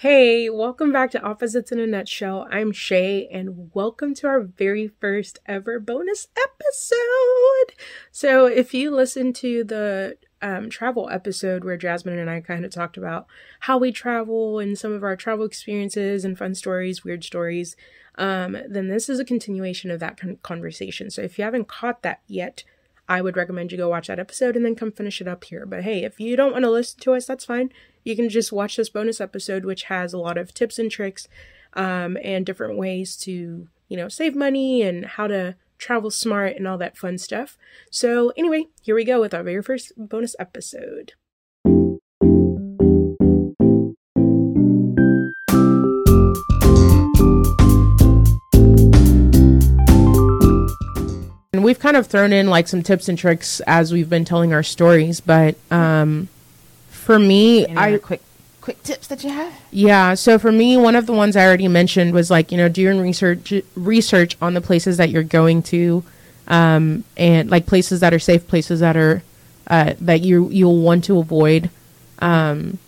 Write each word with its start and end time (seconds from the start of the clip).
Hey, 0.00 0.48
welcome 0.48 0.92
back 0.92 1.10
to 1.10 1.22
Opposites 1.22 1.72
in 1.72 1.80
a 1.80 1.86
Nutshell. 1.88 2.46
I'm 2.52 2.70
Shay, 2.70 3.26
and 3.32 3.74
welcome 3.74 4.14
to 4.14 4.28
our 4.28 4.40
very 4.40 4.86
first 4.86 5.40
ever 5.44 5.80
bonus 5.80 6.28
episode. 6.40 7.74
So, 8.12 8.46
if 8.46 8.72
you 8.72 8.92
listen 8.92 9.32
to 9.32 9.64
the 9.64 10.16
um, 10.40 10.70
travel 10.70 11.10
episode 11.10 11.64
where 11.64 11.76
Jasmine 11.76 12.16
and 12.16 12.30
I 12.30 12.40
kind 12.40 12.64
of 12.64 12.70
talked 12.70 12.96
about 12.96 13.26
how 13.58 13.76
we 13.76 13.90
travel 13.90 14.60
and 14.60 14.78
some 14.78 14.92
of 14.92 15.02
our 15.02 15.16
travel 15.16 15.44
experiences 15.44 16.24
and 16.24 16.38
fun 16.38 16.54
stories, 16.54 17.02
weird 17.02 17.24
stories, 17.24 17.74
um, 18.14 18.56
then 18.68 18.86
this 18.86 19.08
is 19.08 19.18
a 19.18 19.24
continuation 19.24 19.90
of 19.90 19.98
that 19.98 20.16
con- 20.16 20.38
conversation. 20.44 21.10
So, 21.10 21.22
if 21.22 21.38
you 21.38 21.44
haven't 21.44 21.66
caught 21.66 22.02
that 22.02 22.20
yet, 22.28 22.62
I 23.08 23.22
would 23.22 23.36
recommend 23.36 23.72
you 23.72 23.78
go 23.78 23.88
watch 23.88 24.08
that 24.08 24.18
episode 24.18 24.54
and 24.54 24.64
then 24.64 24.74
come 24.74 24.92
finish 24.92 25.20
it 25.20 25.28
up 25.28 25.44
here. 25.44 25.64
But 25.64 25.82
hey, 25.82 26.04
if 26.04 26.20
you 26.20 26.36
don't 26.36 26.52
want 26.52 26.64
to 26.64 26.70
listen 26.70 27.00
to 27.00 27.14
us, 27.14 27.26
that's 27.26 27.44
fine 27.44 27.72
you 28.08 28.16
can 28.16 28.30
just 28.30 28.52
watch 28.52 28.76
this 28.76 28.88
bonus 28.88 29.20
episode, 29.20 29.66
which 29.66 29.84
has 29.84 30.12
a 30.12 30.18
lot 30.18 30.38
of 30.38 30.54
tips 30.54 30.78
and 30.78 30.90
tricks 30.90 31.28
um, 31.74 32.16
and 32.24 32.46
different 32.46 32.78
ways 32.78 33.16
to, 33.18 33.68
you 33.88 33.96
know, 33.96 34.08
save 34.08 34.34
money 34.34 34.82
and 34.82 35.04
how 35.04 35.26
to 35.26 35.56
travel 35.76 36.10
smart 36.10 36.56
and 36.56 36.66
all 36.66 36.78
that 36.78 36.96
fun 36.96 37.18
stuff. 37.18 37.58
So, 37.90 38.32
anyway, 38.36 38.66
here 38.82 38.94
we 38.94 39.04
go 39.04 39.20
with 39.20 39.34
our 39.34 39.42
very 39.42 39.62
first 39.62 39.92
bonus 39.96 40.34
episode. 40.38 41.12
We've 51.78 51.82
kind 51.82 51.96
of 51.96 52.08
thrown 52.08 52.32
in 52.32 52.48
like 52.48 52.66
some 52.66 52.82
tips 52.82 53.08
and 53.08 53.16
tricks 53.16 53.60
as 53.66 53.92
we've 53.92 54.10
been 54.10 54.24
telling 54.24 54.52
our 54.52 54.64
stories, 54.64 55.20
but 55.20 55.54
um, 55.70 56.28
for 56.88 57.18
me, 57.20 57.66
Any 57.66 57.78
I 57.78 57.98
quick 57.98 58.20
quick 58.60 58.82
tips 58.82 59.06
that 59.06 59.22
you 59.22 59.30
have. 59.30 59.52
yeah. 59.70 60.14
So 60.14 60.38
for 60.40 60.50
me, 60.50 60.76
one 60.76 60.96
of 60.96 61.06
the 61.06 61.12
ones 61.12 61.36
I 61.36 61.46
already 61.46 61.68
mentioned 61.68 62.12
was 62.12 62.30
like 62.32 62.50
you 62.50 62.58
know 62.58 62.68
doing 62.68 63.00
research 63.00 63.52
research 63.76 64.36
on 64.42 64.54
the 64.54 64.60
places 64.60 64.96
that 64.96 65.10
you're 65.10 65.22
going 65.22 65.62
to, 65.64 66.02
um, 66.48 67.04
and 67.16 67.48
like 67.48 67.66
places 67.66 68.00
that 68.00 68.12
are 68.12 68.18
safe, 68.18 68.48
places 68.48 68.80
that 68.80 68.96
are 68.96 69.22
uh, 69.68 69.94
that 70.00 70.22
you 70.22 70.48
you'll 70.50 70.80
want 70.82 71.04
to 71.04 71.18
avoid. 71.18 71.70
Um, 72.18 72.78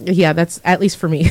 yeah, 0.00 0.32
that's 0.32 0.60
at 0.64 0.80
least 0.80 0.96
for 0.96 1.08
me. 1.08 1.30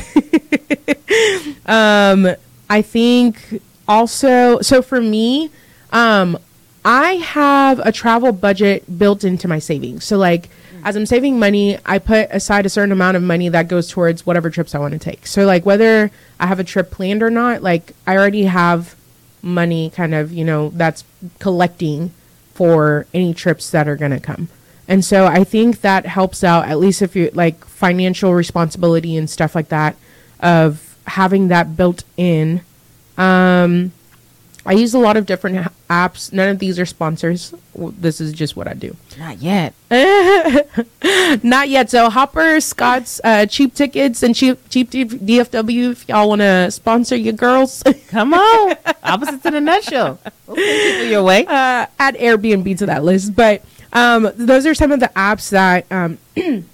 um, 1.66 2.28
I 2.70 2.80
think 2.82 3.62
also 3.88 4.60
so 4.60 4.82
for 4.82 5.00
me, 5.00 5.50
um, 5.90 6.38
I 6.84 7.14
have 7.14 7.80
a 7.80 7.90
travel 7.90 8.32
budget 8.32 8.98
built 8.98 9.24
into 9.24 9.48
my 9.48 9.58
savings. 9.58 10.04
So 10.04 10.16
like 10.16 10.48
as 10.84 10.96
I'm 10.96 11.06
saving 11.06 11.38
money, 11.38 11.78
I 11.84 11.98
put 11.98 12.28
aside 12.30 12.66
a 12.66 12.68
certain 12.68 12.92
amount 12.92 13.16
of 13.16 13.22
money 13.22 13.48
that 13.48 13.68
goes 13.68 13.88
towards 13.88 14.24
whatever 14.24 14.50
trips 14.50 14.74
I 14.74 14.78
want 14.78 14.92
to 14.92 14.98
take. 14.98 15.26
So 15.26 15.44
like 15.44 15.66
whether 15.66 16.10
I 16.38 16.46
have 16.46 16.60
a 16.60 16.64
trip 16.64 16.90
planned 16.90 17.22
or 17.22 17.30
not, 17.30 17.62
like 17.62 17.92
I 18.06 18.16
already 18.16 18.44
have 18.44 18.94
money 19.42 19.90
kind 19.90 20.14
of, 20.14 20.32
you 20.32 20.44
know, 20.44 20.70
that's 20.70 21.04
collecting 21.38 22.12
for 22.54 23.06
any 23.12 23.34
trips 23.34 23.70
that 23.70 23.88
are 23.88 23.96
going 23.96 24.10
to 24.12 24.20
come. 24.20 24.48
And 24.86 25.04
so 25.04 25.26
I 25.26 25.44
think 25.44 25.82
that 25.82 26.06
helps 26.06 26.42
out 26.42 26.66
at 26.66 26.78
least 26.78 27.02
if 27.02 27.14
you 27.14 27.30
like 27.34 27.64
financial 27.64 28.34
responsibility 28.34 29.16
and 29.16 29.28
stuff 29.28 29.54
like 29.54 29.68
that 29.68 29.96
of 30.40 30.96
having 31.06 31.48
that 31.48 31.76
built 31.76 32.04
in. 32.16 32.62
Um 33.18 33.92
I 34.66 34.72
use 34.72 34.92
a 34.92 34.98
lot 34.98 35.16
of 35.16 35.24
different 35.24 35.66
apps. 35.88 36.30
None 36.30 36.50
of 36.50 36.58
these 36.58 36.78
are 36.78 36.84
sponsors. 36.84 37.54
This 37.74 38.20
is 38.20 38.34
just 38.34 38.54
what 38.54 38.68
I 38.68 38.74
do. 38.74 38.94
Not 39.18 39.38
yet. 39.38 39.72
Not 41.42 41.70
yet. 41.70 41.88
So 41.88 42.10
Hopper, 42.10 42.60
Scott's, 42.60 43.18
uh, 43.24 43.46
cheap 43.46 43.72
tickets, 43.74 44.22
and 44.22 44.34
cheap 44.34 44.58
cheap 44.68 44.90
DFW. 44.90 45.92
If 45.92 46.06
y'all 46.08 46.28
want 46.28 46.42
to 46.42 46.70
sponsor 46.70 47.16
your 47.16 47.32
girls, 47.32 47.82
Come 48.08 48.34
on. 48.34 48.76
Opposites 49.02 49.46
in 49.46 49.54
a 49.54 49.60
nutshell. 49.60 50.18
People 50.46 51.04
your 51.04 51.22
way. 51.22 51.46
uh, 51.46 51.86
add 51.98 52.16
Airbnb 52.16 52.76
to 52.78 52.86
that 52.86 53.04
list. 53.04 53.34
But 53.34 53.62
um, 53.94 54.30
those 54.36 54.66
are 54.66 54.74
some 54.74 54.92
of 54.92 55.00
the 55.00 55.10
apps 55.16 55.48
that 55.50 55.86
um, 55.90 56.18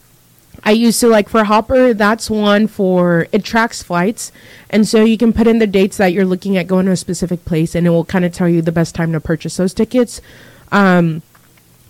I 0.65 0.71
used 0.71 0.99
to 1.01 1.09
like 1.09 1.29
for 1.29 1.45
Hopper, 1.45 1.93
that's 1.93 2.31
one 2.31 2.67
for 2.67 3.29
it 3.33 3.45
tracks 3.45 3.83
flights, 3.83 4.33
and 4.71 4.89
so 4.89 5.05
you 5.05 5.19
can 5.19 5.33
put 5.33 5.47
in 5.47 5.59
the 5.59 5.67
dates 5.67 5.99
that 5.99 6.15
you're 6.15 6.25
looking 6.25 6.57
at 6.57 6.67
going 6.67 6.87
to 6.87 6.93
a 6.93 6.97
specific 6.97 7.45
place, 7.45 7.75
and 7.75 7.87
it 7.87 7.91
will 7.91 8.05
kind 8.05 8.25
of 8.25 8.33
tell 8.33 8.49
you 8.49 8.63
the 8.63 8.73
best 8.73 8.95
time 8.95 9.13
to 9.13 9.21
purchase 9.21 9.59
those 9.59 9.75
tickets. 9.75 10.23
Um, 10.73 11.23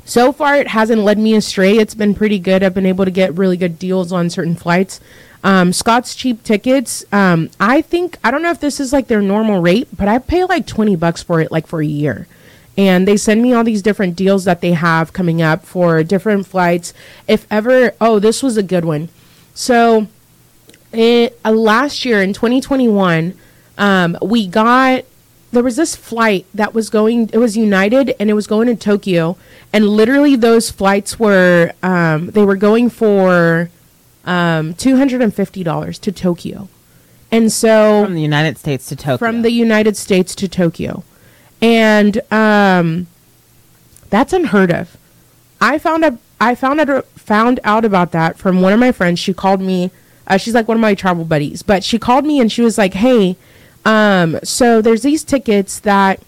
so 0.05 0.33
far 0.33 0.57
it 0.57 0.69
hasn't 0.69 1.03
led 1.03 1.19
me 1.19 1.35
astray. 1.35 1.79
It's 1.79 1.95
been 1.95 2.15
pretty 2.15 2.39
good. 2.39 2.63
I've 2.63 2.75
been 2.75 2.85
able 2.85 3.05
to 3.05 3.11
get 3.11 3.33
really 3.39 3.57
good 3.57 3.79
deals 3.79 4.13
on 4.13 4.29
certain 4.29 4.57
flights. 4.57 5.01
Um, 5.45 5.75
scott's 5.75 6.15
cheap 6.15 6.43
tickets 6.43 7.05
um, 7.13 7.51
i 7.61 7.83
think 7.83 8.17
i 8.25 8.31
don't 8.31 8.41
know 8.41 8.51
if 8.51 8.61
this 8.61 8.81
is 8.81 8.95
like 8.95 9.09
their 9.09 9.21
normal 9.21 9.61
rate 9.61 9.89
but 9.95 10.09
i 10.09 10.19
pay 10.19 10.43
like 10.45 10.67
20 10.67 10.97
bucks 10.97 11.23
for 11.23 11.39
it 11.39 11.53
like 11.53 11.67
for 11.67 11.83
a 11.83 11.87
year 11.87 12.27
and 12.77 13.07
they 13.07 13.17
send 13.17 13.43
me 13.43 13.53
all 13.53 13.65
these 13.65 13.83
different 13.83 14.17
deals 14.17 14.45
that 14.45 14.61
they 14.61 14.73
have 14.73 15.13
coming 15.13 15.41
up 15.41 15.65
for 15.65 16.03
different 16.03 16.47
flights 16.47 16.93
if 17.29 17.47
ever 17.51 17.93
oh 18.01 18.19
this 18.19 18.43
was 18.43 18.57
a 18.57 18.63
good 18.63 18.85
one 18.85 19.09
so 19.55 20.07
it, 20.93 21.39
uh, 21.45 21.51
last 21.51 22.05
year 22.05 22.23
in 22.23 22.33
2021 22.33 23.37
um, 23.79 24.17
we 24.23 24.47
got 24.47 25.05
there 25.53 25.63
was 25.63 25.77
this 25.77 25.95
flight 25.95 26.47
that 26.55 26.75
was 26.75 26.91
going 26.91 27.31
it 27.33 27.39
was 27.39 27.57
united 27.57 28.15
and 28.19 28.29
it 28.31 28.35
was 28.35 28.47
going 28.47 28.67
to 28.67 28.75
tokyo 28.77 29.37
and 29.73 29.89
literally 29.89 30.37
those 30.37 30.71
flights 30.71 31.19
were 31.19 31.73
um, 31.83 32.27
they 32.29 32.45
were 32.45 32.57
going 32.57 32.91
for 32.91 33.71
um, 34.25 34.75
$250 34.75 36.01
to 36.01 36.13
tokyo 36.13 36.69
and 37.31 37.51
so 37.53 38.05
From 38.05 38.15
the 38.15 38.23
United 38.23 38.59
States 38.59 38.87
to 38.87 38.97
Tokyo. 38.97 39.17
from 39.17 39.43
the 39.43 39.51
United 39.51 39.97
States 39.97 40.37
to 40.37 40.47
Tokyo. 40.47 41.03
And 41.61 42.21
um, 42.33 43.07
that's 44.11 44.33
unheard 44.33 44.71
of. 44.71 44.97
I 45.61 45.79
found 45.79 46.05
out 46.05 46.19
I 46.41 46.55
found 46.55 46.81
out 46.81 47.07
found 47.17 47.61
out 47.65 47.85
about 47.85 48.13
that 48.13 48.37
from 48.37 48.61
one 48.61 48.73
of 48.73 48.79
my 48.79 48.93
friends. 48.93 49.19
She 49.19 49.33
called 49.33 49.61
me. 49.61 49.91
Uh, 50.27 50.37
she's 50.37 50.55
like 50.55 50.69
one 50.69 50.77
of 50.77 50.81
my 50.81 50.95
travel 50.95 51.25
buddies, 51.25 51.63
but 51.63 51.85
she 51.85 51.99
called 51.99 52.25
me 52.25 52.41
and 52.41 52.51
she 52.51 52.63
was 52.63 52.77
like, 52.77 52.95
"Hey, 52.95 53.37
um, 53.85 54.39
so 54.43 54.81
there's 54.81 55.03
these 55.03 55.25
tickets 55.25 55.79
that 55.81 56.21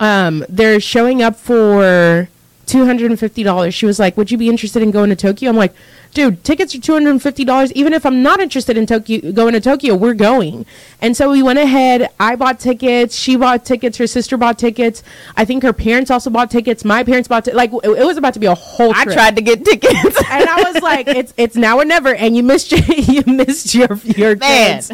um, 0.00 0.44
they're 0.48 0.80
showing 0.80 1.22
up 1.22 1.36
for 1.36 2.28
two 2.66 2.84
hundred 2.84 3.10
and 3.10 3.18
fifty 3.18 3.42
dollars." 3.42 3.74
She 3.74 3.86
was 3.86 3.98
like, 3.98 4.16
"Would 4.16 4.30
you 4.30 4.38
be 4.38 4.48
interested 4.48 4.82
in 4.82 4.90
going 4.90 5.10
to 5.10 5.16
Tokyo?" 5.16 5.50
I'm 5.50 5.56
like, 5.56 5.74
"Dude, 6.12 6.44
tickets 6.44 6.74
are 6.74 6.80
two 6.80 6.92
hundred 6.92 7.10
and 7.10 7.22
fifty 7.22 7.44
dollars. 7.44 7.72
Even 7.72 7.92
if 7.92 8.04
I'm 8.04 8.22
not 8.22 8.40
interested 8.40 8.76
in 8.76 8.86
Tokyo, 8.86 9.32
going 9.32 9.54
to 9.54 9.60
Tokyo, 9.60 9.94
we're 9.94 10.14
going." 10.14 10.66
And 11.00 11.16
so 11.16 11.30
we 11.30 11.42
went 11.42 11.58
ahead. 11.58 12.08
I 12.18 12.36
bought 12.36 12.60
tickets. 12.60 13.14
She 13.16 13.36
bought 13.36 13.64
tickets. 13.64 13.98
Her 13.98 14.06
sister 14.06 14.36
bought 14.36 14.58
tickets. 14.58 15.02
I 15.36 15.44
think 15.44 15.62
her 15.62 15.72
parents 15.72 16.10
also 16.10 16.30
bought 16.30 16.50
tickets. 16.50 16.84
My 16.84 17.04
parents 17.04 17.28
bought 17.28 17.44
tickets. 17.44 17.56
Like 17.56 17.72
it, 17.72 17.98
it 17.98 18.04
was 18.04 18.16
about 18.16 18.34
to 18.34 18.40
be 18.40 18.46
a 18.46 18.54
whole. 18.54 18.92
I 18.94 19.04
tried 19.04 19.36
to 19.36 19.42
get 19.42 19.64
tickets. 19.64 19.94
and 20.30 20.48
I 20.48 20.72
was 20.72 20.82
like, 20.82 21.08
"It's 21.08 21.34
it's 21.36 21.56
now 21.56 21.78
or 21.78 21.84
never." 21.84 22.14
And 22.14 22.36
you 22.36 22.42
missed 22.42 22.72
your 22.72 22.80
you 22.96 23.22
missed 23.26 23.74
your 23.74 23.94
your 24.04 24.36
Man, 24.36 24.82
chance. 24.82 24.90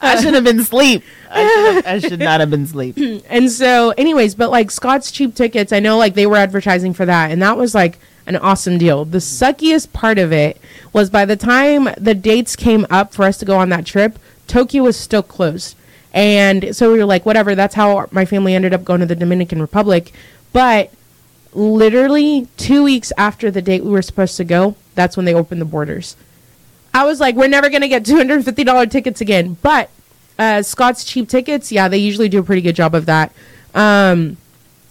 I 0.00 0.20
should 0.20 0.34
have 0.34 0.44
been 0.44 0.60
asleep. 0.60 1.04
I 1.30 1.72
should, 1.74 1.86
I 1.86 1.98
should 2.00 2.18
not 2.20 2.40
have 2.40 2.50
been 2.50 2.64
asleep. 2.64 2.98
And 3.30 3.50
so, 3.50 3.90
anyways, 3.96 4.34
but 4.34 4.50
like 4.50 4.70
Scott's 4.70 5.10
cheap 5.10 5.34
tickets, 5.34 5.72
I 5.72 5.78
know 5.80 5.96
like 5.96 6.14
they 6.14 6.26
were 6.26 6.36
advertising 6.36 6.92
for 6.92 7.06
that, 7.06 7.30
and 7.30 7.40
that 7.42 7.56
was 7.56 7.74
like 7.74 7.98
an 8.26 8.36
awesome 8.36 8.78
deal. 8.78 9.04
The 9.04 9.18
suckiest 9.18 9.92
part 9.92 10.18
of 10.18 10.32
it 10.32 10.60
was 10.92 11.10
by 11.10 11.24
the 11.24 11.36
time 11.36 11.88
the 11.96 12.14
dates 12.14 12.56
came 12.56 12.86
up 12.90 13.14
for 13.14 13.24
us 13.24 13.38
to 13.38 13.44
go 13.44 13.56
on 13.56 13.68
that 13.70 13.86
trip, 13.86 14.18
Tokyo 14.46 14.82
was 14.82 14.96
still 14.96 15.22
closed. 15.22 15.76
And 16.12 16.74
so 16.74 16.92
we 16.92 16.98
were 16.98 17.04
like, 17.04 17.24
whatever, 17.24 17.54
that's 17.54 17.74
how 17.74 18.08
my 18.10 18.24
family 18.24 18.54
ended 18.54 18.74
up 18.74 18.84
going 18.84 19.00
to 19.00 19.06
the 19.06 19.14
Dominican 19.14 19.60
Republic. 19.60 20.12
But 20.52 20.92
literally 21.52 22.48
two 22.56 22.82
weeks 22.82 23.12
after 23.16 23.50
the 23.50 23.62
date 23.62 23.84
we 23.84 23.90
were 23.90 24.02
supposed 24.02 24.36
to 24.38 24.44
go, 24.44 24.74
that's 24.94 25.16
when 25.16 25.26
they 25.26 25.34
opened 25.34 25.60
the 25.60 25.66
borders. 25.66 26.16
I 26.92 27.04
was 27.04 27.20
like, 27.20 27.36
we're 27.36 27.48
never 27.48 27.68
going 27.68 27.82
to 27.82 27.88
get 27.88 28.02
$250 28.02 28.90
tickets 28.90 29.20
again. 29.20 29.56
But 29.62 29.90
uh, 30.40 30.62
Scott's 30.62 31.04
cheap 31.04 31.28
tickets, 31.28 31.70
yeah, 31.70 31.86
they 31.86 31.98
usually 31.98 32.28
do 32.28 32.38
a 32.38 32.42
pretty 32.42 32.62
good 32.62 32.74
job 32.74 32.94
of 32.94 33.04
that. 33.06 33.30
Um, 33.74 34.38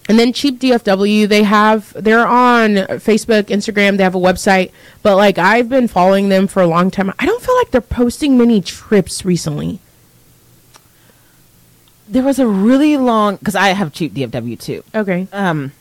and 0.08 0.18
then 0.18 0.32
cheap 0.32 0.60
DFW, 0.60 1.28
they 1.28 1.42
have 1.42 1.92
they're 1.92 2.26
on 2.26 2.76
Facebook, 3.00 3.44
Instagram, 3.44 3.96
they 3.96 4.04
have 4.04 4.14
a 4.14 4.20
website, 4.20 4.70
but 5.02 5.16
like 5.16 5.38
I've 5.38 5.68
been 5.68 5.88
following 5.88 6.28
them 6.28 6.46
for 6.46 6.62
a 6.62 6.66
long 6.66 6.90
time. 6.90 7.12
I 7.18 7.26
don't 7.26 7.42
feel 7.42 7.56
like 7.56 7.72
they're 7.72 7.80
posting 7.80 8.38
many 8.38 8.60
trips 8.60 9.24
recently. 9.24 9.80
There 12.08 12.22
was 12.22 12.38
a 12.38 12.46
really 12.46 12.96
long 12.96 13.36
because 13.36 13.56
I 13.56 13.68
have 13.68 13.92
cheap 13.92 14.14
DFW 14.14 14.58
too. 14.58 14.84
Okay. 14.94 15.26
Um, 15.32 15.72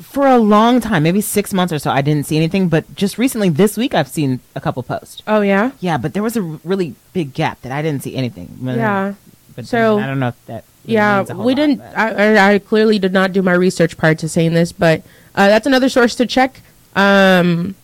for 0.00 0.26
a 0.26 0.38
long 0.38 0.80
time, 0.80 1.02
maybe 1.02 1.20
six 1.20 1.52
months 1.52 1.72
or 1.72 1.78
so, 1.78 1.90
I 1.90 2.02
didn't 2.02 2.26
see 2.26 2.36
anything. 2.36 2.68
But 2.68 2.94
just 2.94 3.18
recently, 3.18 3.48
this 3.48 3.76
week, 3.76 3.94
I've 3.94 4.08
seen 4.08 4.40
a 4.54 4.60
couple 4.60 4.82
posts. 4.82 5.22
Oh 5.26 5.40
yeah. 5.40 5.72
Yeah, 5.80 5.98
but 5.98 6.14
there 6.14 6.22
was 6.22 6.36
a 6.36 6.42
really 6.42 6.94
big 7.12 7.34
gap 7.34 7.60
that 7.62 7.72
I 7.72 7.82
didn't 7.82 8.02
see 8.02 8.14
anything. 8.16 8.56
Yeah. 8.62 9.14
But 9.56 9.66
So- 9.66 9.96
then 9.96 10.04
I 10.04 10.06
don't 10.06 10.20
know 10.20 10.28
if 10.28 10.46
that. 10.46 10.64
Yeah, 10.84 11.18
means 11.18 11.30
a 11.30 11.34
whole 11.34 11.44
we 11.44 11.52
lot, 11.52 11.56
didn't. 11.56 11.80
I, 11.82 12.54
I 12.54 12.58
clearly 12.60 12.98
did 12.98 13.12
not 13.12 13.32
do 13.34 13.42
my 13.42 13.52
research 13.52 13.98
prior 13.98 14.14
to 14.14 14.28
saying 14.28 14.54
this, 14.54 14.72
but 14.72 15.02
uh, 15.34 15.48
that's 15.48 15.66
another 15.66 15.90
source 15.90 16.14
to 16.14 16.24
check. 16.24 16.62
Um, 16.96 17.74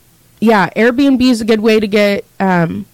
yeah, 0.40 0.70
Airbnb 0.70 1.20
is 1.20 1.42
a 1.42 1.44
good 1.44 1.60
way 1.60 1.80
to 1.80 1.86
get 1.86 2.24
um, 2.40 2.86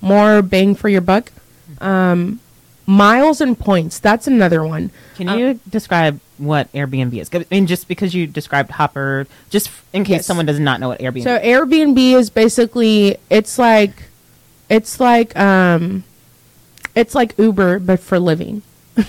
more 0.00 0.40
bang 0.42 0.76
for 0.76 0.88
your 0.88 1.00
buck. 1.00 1.32
Um, 1.80 2.38
miles 2.86 3.40
and 3.40 3.58
points. 3.58 3.98
That's 3.98 4.26
another 4.26 4.64
one. 4.64 4.90
Can 5.16 5.28
Um, 5.28 5.38
you 5.38 5.60
describe 5.68 6.20
what 6.38 6.72
Airbnb 6.72 7.18
is? 7.20 7.28
I 7.34 7.44
mean, 7.50 7.66
just 7.66 7.88
because 7.88 8.14
you 8.14 8.26
described 8.26 8.70
Hopper, 8.72 9.26
just 9.50 9.70
in 9.92 10.04
case 10.04 10.18
Yes. 10.18 10.26
someone 10.26 10.46
does 10.46 10.60
not 10.60 10.80
know 10.80 10.88
what 10.88 11.00
Airbnb. 11.00 11.24
So 11.24 11.38
Airbnb 11.38 11.98
is 12.14 12.30
basically 12.30 13.16
it's 13.30 13.58
like 13.58 14.04
it's 14.68 15.00
like 15.00 15.36
um 15.36 16.04
it's 16.94 17.14
like 17.14 17.34
Uber 17.38 17.78
but 17.80 18.00
for 18.00 18.18
living. 18.18 18.62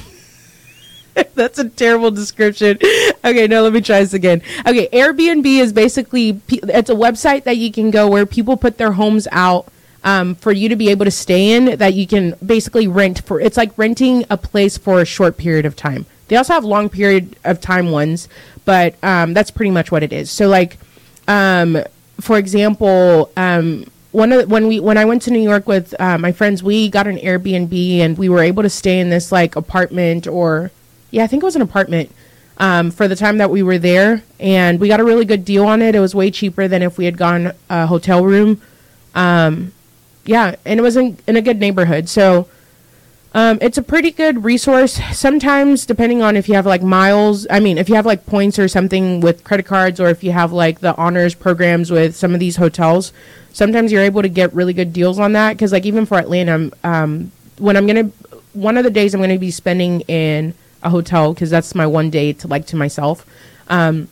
That's 1.36 1.58
a 1.58 1.68
terrible 1.70 2.12
description. 2.12 2.78
Okay, 3.26 3.48
no, 3.48 3.64
let 3.64 3.74
me 3.74 3.82
try 3.82 4.00
this 4.02 4.14
again. 4.14 4.42
Okay, 4.68 4.88
Airbnb 4.94 5.46
is 5.46 5.74
basically 5.74 6.40
it's 6.50 6.90
a 6.92 6.96
website 6.96 7.44
that 7.46 7.58
you 7.58 7.72
can 7.72 7.90
go 7.92 8.08
where 8.08 8.26
people 8.26 8.56
put 8.56 8.78
their 8.78 8.92
homes 8.94 9.28
out 9.32 9.68
um, 10.08 10.36
for 10.36 10.54
you 10.54 10.70
to 10.70 10.78
be 10.78 10.90
able 10.90 11.04
to 11.04 11.12
stay 11.12 11.52
in. 11.52 11.78
That 11.78 11.94
you 11.94 12.08
can 12.08 12.36
basically 12.44 12.88
rent 12.88 13.24
for. 13.26 13.42
It's 13.42 13.58
like 13.58 13.78
renting 13.78 14.26
a 14.30 14.38
place 14.38 14.78
for 14.78 15.02
a 15.02 15.06
short 15.06 15.38
period 15.38 15.66
of 15.66 15.76
time. 15.76 16.06
They 16.30 16.38
also 16.38 16.54
have 16.54 16.64
long 16.64 16.90
period 16.90 17.36
of 17.44 17.60
time 17.60 17.92
ones, 17.92 18.30
but 18.66 18.96
um, 19.04 19.34
that's 19.34 19.52
pretty 19.52 19.72
much 19.72 19.92
what 19.92 20.04
it 20.04 20.14
is. 20.14 20.32
So 20.32 20.48
like, 20.48 20.78
um, 21.28 21.84
for 22.20 22.38
example, 22.38 23.32
um, 23.38 23.86
one 24.12 24.32
of 24.32 24.50
when 24.50 24.68
we 24.68 24.80
when 24.80 24.98
I 24.98 25.06
went 25.06 25.22
to 25.24 25.32
New 25.32 25.42
York 25.42 25.68
with 25.68 25.94
uh, 26.00 26.18
my 26.18 26.32
friends, 26.32 26.64
we 26.64 26.90
got 26.90 27.06
an 27.06 27.18
Airbnb 27.18 28.00
and 28.00 28.18
we 28.18 28.30
were 28.30 28.42
able 28.42 28.64
to 28.64 28.70
stay 28.70 29.00
in 29.00 29.10
this 29.10 29.32
like 29.32 29.56
apartment 29.56 30.26
or 30.26 30.72
yeah, 31.12 31.24
I 31.24 31.28
think 31.28 31.44
it 31.44 31.46
was 31.46 31.56
an 31.56 31.62
apartment 31.62 32.14
um, 32.58 32.92
for 32.92 33.08
the 33.08 33.16
time 33.16 33.38
that 33.38 33.50
we 33.50 33.62
were 33.62 33.78
there, 33.78 34.24
and 34.40 34.80
we 34.80 34.88
got 34.88 35.00
a 35.00 35.04
really 35.04 35.26
good 35.26 35.46
deal 35.46 35.66
on 35.66 35.82
it. 35.82 35.96
It 35.96 36.00
was 36.00 36.16
way 36.16 36.32
cheaper 36.32 36.68
than 36.68 36.82
if 36.82 36.98
we 36.98 37.06
had 37.06 37.18
gone 37.18 37.54
a 37.70 37.86
hotel 37.88 38.26
room. 38.26 38.62
Um, 39.16 39.72
yeah, 40.28 40.56
and 40.66 40.80
it 40.80 40.84
was 40.84 40.98
in, 40.98 41.18
in 41.28 41.36
a 41.36 41.42
good 41.42 41.60
neighborhood, 41.60 42.08
so 42.10 42.48
um, 43.34 43.60
it's 43.62 43.78
a 43.78 43.84
pretty 43.84 44.12
good 44.12 44.44
resource. 44.44 45.00
Sometimes, 45.14 45.86
depending 45.86 46.22
on 46.22 46.36
if 46.36 46.48
you 46.50 46.56
have 46.56 46.66
like 46.66 46.82
miles, 46.82 47.46
I 47.50 47.60
mean, 47.60 47.78
if 47.78 47.88
you 47.88 47.96
have 47.96 48.06
like 48.06 48.26
points 48.26 48.58
or 48.58 48.68
something 48.68 49.22
with 49.22 49.44
credit 49.44 49.66
cards, 49.66 50.00
or 50.00 50.08
if 50.08 50.24
you 50.24 50.32
have 50.32 50.52
like 50.52 50.80
the 50.80 50.96
honors 50.96 51.36
programs 51.36 51.92
with 51.92 52.16
some 52.16 52.34
of 52.34 52.40
these 52.40 52.56
hotels, 52.56 53.14
sometimes 53.54 53.92
you're 53.92 54.02
able 54.02 54.22
to 54.22 54.30
get 54.30 54.54
really 54.54 54.74
good 54.74 54.94
deals 54.94 55.20
on 55.20 55.34
that. 55.34 55.54
Because 55.54 55.72
like 55.72 55.86
even 55.86 56.06
for 56.06 56.18
Atlanta, 56.18 56.72
um, 56.84 57.32
when 57.58 57.78
I'm 57.78 57.86
gonna, 57.86 58.12
one 58.54 58.78
of 58.78 58.84
the 58.84 58.90
days 58.90 59.14
I'm 59.14 59.22
gonna 59.22 59.38
be 59.38 59.52
spending 59.52 60.02
in 60.02 60.54
a 60.82 60.90
hotel 60.90 61.34
because 61.34 61.50
that's 61.50 61.76
my 61.76 61.86
one 61.86 62.10
day 62.10 62.34
to 62.34 62.48
like 62.48 62.66
to 62.68 62.76
myself. 62.76 63.26
Um, 63.68 64.08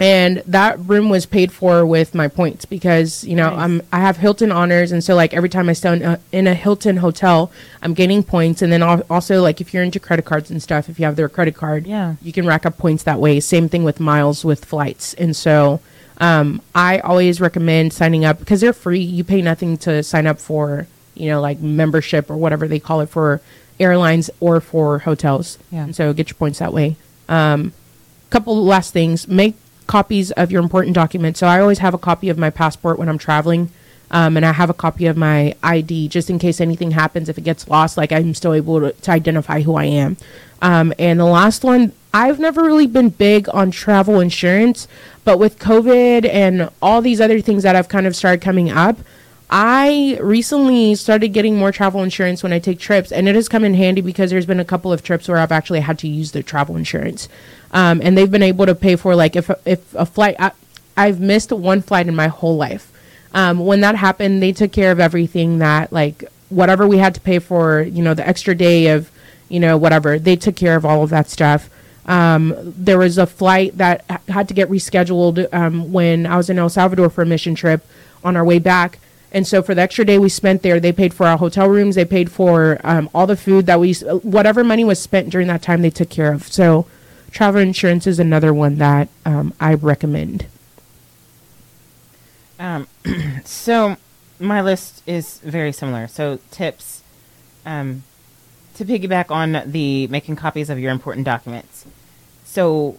and 0.00 0.42
that 0.46 0.78
room 0.80 1.08
was 1.08 1.24
paid 1.26 1.50
for 1.52 1.86
with 1.86 2.14
my 2.14 2.28
points 2.28 2.64
because 2.66 3.24
you 3.24 3.34
know 3.34 3.48
Nice. 3.50 3.58
I'm 3.60 3.82
I 3.92 4.00
have 4.00 4.18
Hilton 4.18 4.52
honors. 4.52 4.92
And 4.92 5.02
so 5.02 5.14
like 5.14 5.32
every 5.32 5.48
time 5.48 5.68
I 5.68 5.72
stay 5.72 5.92
in 5.94 6.02
a, 6.02 6.20
in 6.32 6.46
a 6.46 6.54
Hilton 6.54 6.98
hotel 6.98 7.50
I'm 7.82 7.94
gaining 7.94 8.22
points. 8.22 8.60
And 8.62 8.70
then 8.72 8.82
also 8.82 9.40
like 9.42 9.60
if 9.60 9.72
you're 9.72 9.82
into 9.82 9.98
credit 9.98 10.24
cards 10.26 10.50
and 10.50 10.62
stuff 10.62 10.88
if 10.90 10.98
you 10.98 11.06
have 11.06 11.16
their 11.16 11.28
credit 11.30 11.54
card 11.54 11.86
Yeah. 11.86 12.16
you 12.22 12.32
can 12.32 12.46
rack 12.46 12.66
up 12.66 12.76
points 12.76 13.04
that 13.04 13.18
way. 13.20 13.40
Same 13.40 13.68
thing 13.68 13.84
with 13.84 13.98
miles 14.00 14.44
with 14.44 14.64
flights. 14.66 15.14
And 15.14 15.34
so 15.34 15.80
um, 16.18 16.60
I 16.74 16.98
always 16.98 17.40
recommend 17.40 17.92
signing 17.92 18.24
up 18.24 18.38
because 18.38 18.60
they're 18.60 18.72
free. 18.72 19.00
You 19.00 19.22
pay 19.24 19.40
nothing 19.42 19.76
to 19.78 20.02
sign 20.02 20.26
up 20.26 20.38
for 20.38 20.86
you 21.14 21.30
know 21.30 21.40
like 21.40 21.60
membership 21.60 22.30
or 22.30 22.36
whatever 22.36 22.68
they 22.68 22.78
call 22.80 23.00
it 23.00 23.08
for 23.08 23.40
airlines 23.80 24.28
or 24.40 24.60
for 24.60 24.98
hotels. 25.00 25.58
Yeah. 25.70 25.84
and 25.84 25.96
so 25.96 26.12
get 26.12 26.28
your 26.28 26.36
points 26.36 26.58
that 26.58 26.72
way. 26.72 26.96
Um, 27.28 27.72
couple 28.30 28.62
last 28.64 28.92
things. 28.92 29.28
Make 29.28 29.54
copies 29.86 30.30
of 30.32 30.50
your 30.50 30.62
important 30.62 30.94
documents. 30.94 31.40
So 31.40 31.46
i 31.46 31.60
always 31.60 31.78
have 31.78 31.94
a 31.94 31.98
copy 31.98 32.28
of 32.28 32.38
my 32.38 32.50
passport 32.50 32.98
when 32.98 33.08
i'm 33.08 33.18
traveling 33.18 33.70
um, 34.10 34.36
and 34.36 34.46
i 34.46 34.52
have 34.52 34.70
a 34.70 34.74
copy 34.74 35.06
of 35.06 35.16
my 35.16 35.54
id 35.62 36.08
just 36.08 36.30
in 36.30 36.38
case 36.38 36.60
anything 36.60 36.92
happens 36.92 37.28
if 37.28 37.38
it 37.38 37.42
gets 37.42 37.68
lost 37.68 37.96
like 37.96 38.12
i'm 38.12 38.34
still 38.34 38.54
able 38.54 38.80
to, 38.80 38.92
to 38.92 39.10
identify 39.10 39.60
who 39.62 39.74
i 39.74 39.84
am. 39.84 40.16
Um, 40.62 40.92
and 40.98 41.20
the 41.20 41.24
last 41.24 41.64
one 41.64 41.92
i've 42.14 42.38
never 42.38 42.62
really 42.62 42.86
been 42.86 43.10
big 43.10 43.48
on 43.52 43.70
travel 43.70 44.20
insurance 44.20 44.88
but 45.24 45.38
with 45.38 45.58
covid 45.58 46.28
and 46.28 46.70
all 46.80 47.02
these 47.02 47.20
other 47.20 47.40
things 47.40 47.62
that 47.62 47.74
have 47.74 47.88
kind 47.88 48.06
of 48.06 48.16
started 48.16 48.40
coming 48.40 48.70
up 48.70 48.98
I 49.48 50.18
recently 50.20 50.96
started 50.96 51.28
getting 51.28 51.56
more 51.56 51.70
travel 51.70 52.02
insurance 52.02 52.42
when 52.42 52.52
I 52.52 52.58
take 52.58 52.80
trips, 52.80 53.12
and 53.12 53.28
it 53.28 53.36
has 53.36 53.48
come 53.48 53.64
in 53.64 53.74
handy 53.74 54.00
because 54.00 54.30
there's 54.30 54.46
been 54.46 54.58
a 54.58 54.64
couple 54.64 54.92
of 54.92 55.04
trips 55.04 55.28
where 55.28 55.38
I've 55.38 55.52
actually 55.52 55.80
had 55.80 56.00
to 56.00 56.08
use 56.08 56.32
the 56.32 56.42
travel 56.42 56.76
insurance, 56.76 57.28
um, 57.72 58.00
and 58.02 58.16
they've 58.16 58.30
been 58.30 58.42
able 58.42 58.66
to 58.66 58.74
pay 58.74 58.96
for 58.96 59.14
like 59.14 59.36
if 59.36 59.50
if 59.64 59.94
a 59.94 60.06
flight 60.06 60.36
I, 60.38 60.52
I've 60.96 61.20
missed 61.20 61.52
one 61.52 61.82
flight 61.82 62.08
in 62.08 62.16
my 62.16 62.28
whole 62.28 62.56
life. 62.56 62.92
Um, 63.34 63.58
when 63.58 63.80
that 63.82 63.96
happened, 63.96 64.42
they 64.42 64.52
took 64.52 64.72
care 64.72 64.90
of 64.92 65.00
everything 65.00 65.58
that 65.58 65.92
like 65.92 66.24
whatever 66.48 66.86
we 66.86 66.98
had 66.98 67.14
to 67.14 67.20
pay 67.20 67.38
for, 67.38 67.82
you 67.82 68.02
know, 68.02 68.14
the 68.14 68.26
extra 68.26 68.54
day 68.54 68.88
of, 68.88 69.10
you 69.48 69.60
know, 69.60 69.76
whatever 69.76 70.18
they 70.18 70.36
took 70.36 70.56
care 70.56 70.76
of 70.76 70.84
all 70.84 71.02
of 71.02 71.10
that 71.10 71.28
stuff. 71.28 71.68
Um, 72.06 72.54
there 72.76 72.98
was 72.98 73.18
a 73.18 73.26
flight 73.26 73.76
that 73.78 74.04
had 74.28 74.48
to 74.48 74.54
get 74.54 74.70
rescheduled 74.70 75.52
um, 75.52 75.92
when 75.92 76.24
I 76.24 76.36
was 76.36 76.48
in 76.48 76.58
El 76.58 76.68
Salvador 76.68 77.10
for 77.10 77.22
a 77.22 77.26
mission 77.26 77.54
trip 77.54 77.84
on 78.24 78.36
our 78.36 78.44
way 78.44 78.58
back. 78.58 79.00
And 79.32 79.46
so 79.46 79.60
for 79.60 79.74
the 79.74 79.82
extra 79.82 80.04
day 80.04 80.18
we 80.18 80.28
spent 80.28 80.62
there, 80.62 80.78
they 80.78 80.92
paid 80.92 81.12
for 81.12 81.26
our 81.26 81.36
hotel 81.36 81.68
rooms. 81.68 81.96
They 81.96 82.04
paid 82.04 82.30
for 82.30 82.80
um, 82.84 83.10
all 83.12 83.26
the 83.26 83.36
food 83.36 83.66
that 83.66 83.80
we, 83.80 83.92
whatever 83.94 84.62
money 84.62 84.84
was 84.84 85.00
spent 85.00 85.30
during 85.30 85.48
that 85.48 85.62
time, 85.62 85.82
they 85.82 85.90
took 85.90 86.08
care 86.08 86.32
of. 86.32 86.50
So 86.50 86.86
travel 87.36 87.60
insurance 87.60 88.06
is 88.06 88.18
another 88.18 88.54
one 88.54 88.76
that 88.76 89.10
um, 89.26 89.52
I 89.60 89.74
recommend. 89.74 90.46
Um, 92.58 92.88
so 93.44 93.98
my 94.40 94.62
list 94.62 95.02
is 95.06 95.38
very 95.40 95.70
similar. 95.70 96.08
So 96.08 96.38
tips 96.50 97.02
um, 97.66 98.04
to 98.76 98.86
piggyback 98.86 99.30
on 99.30 99.70
the 99.70 100.06
making 100.06 100.36
copies 100.36 100.70
of 100.70 100.78
your 100.78 100.90
important 100.90 101.26
documents. 101.26 101.84
So, 102.46 102.98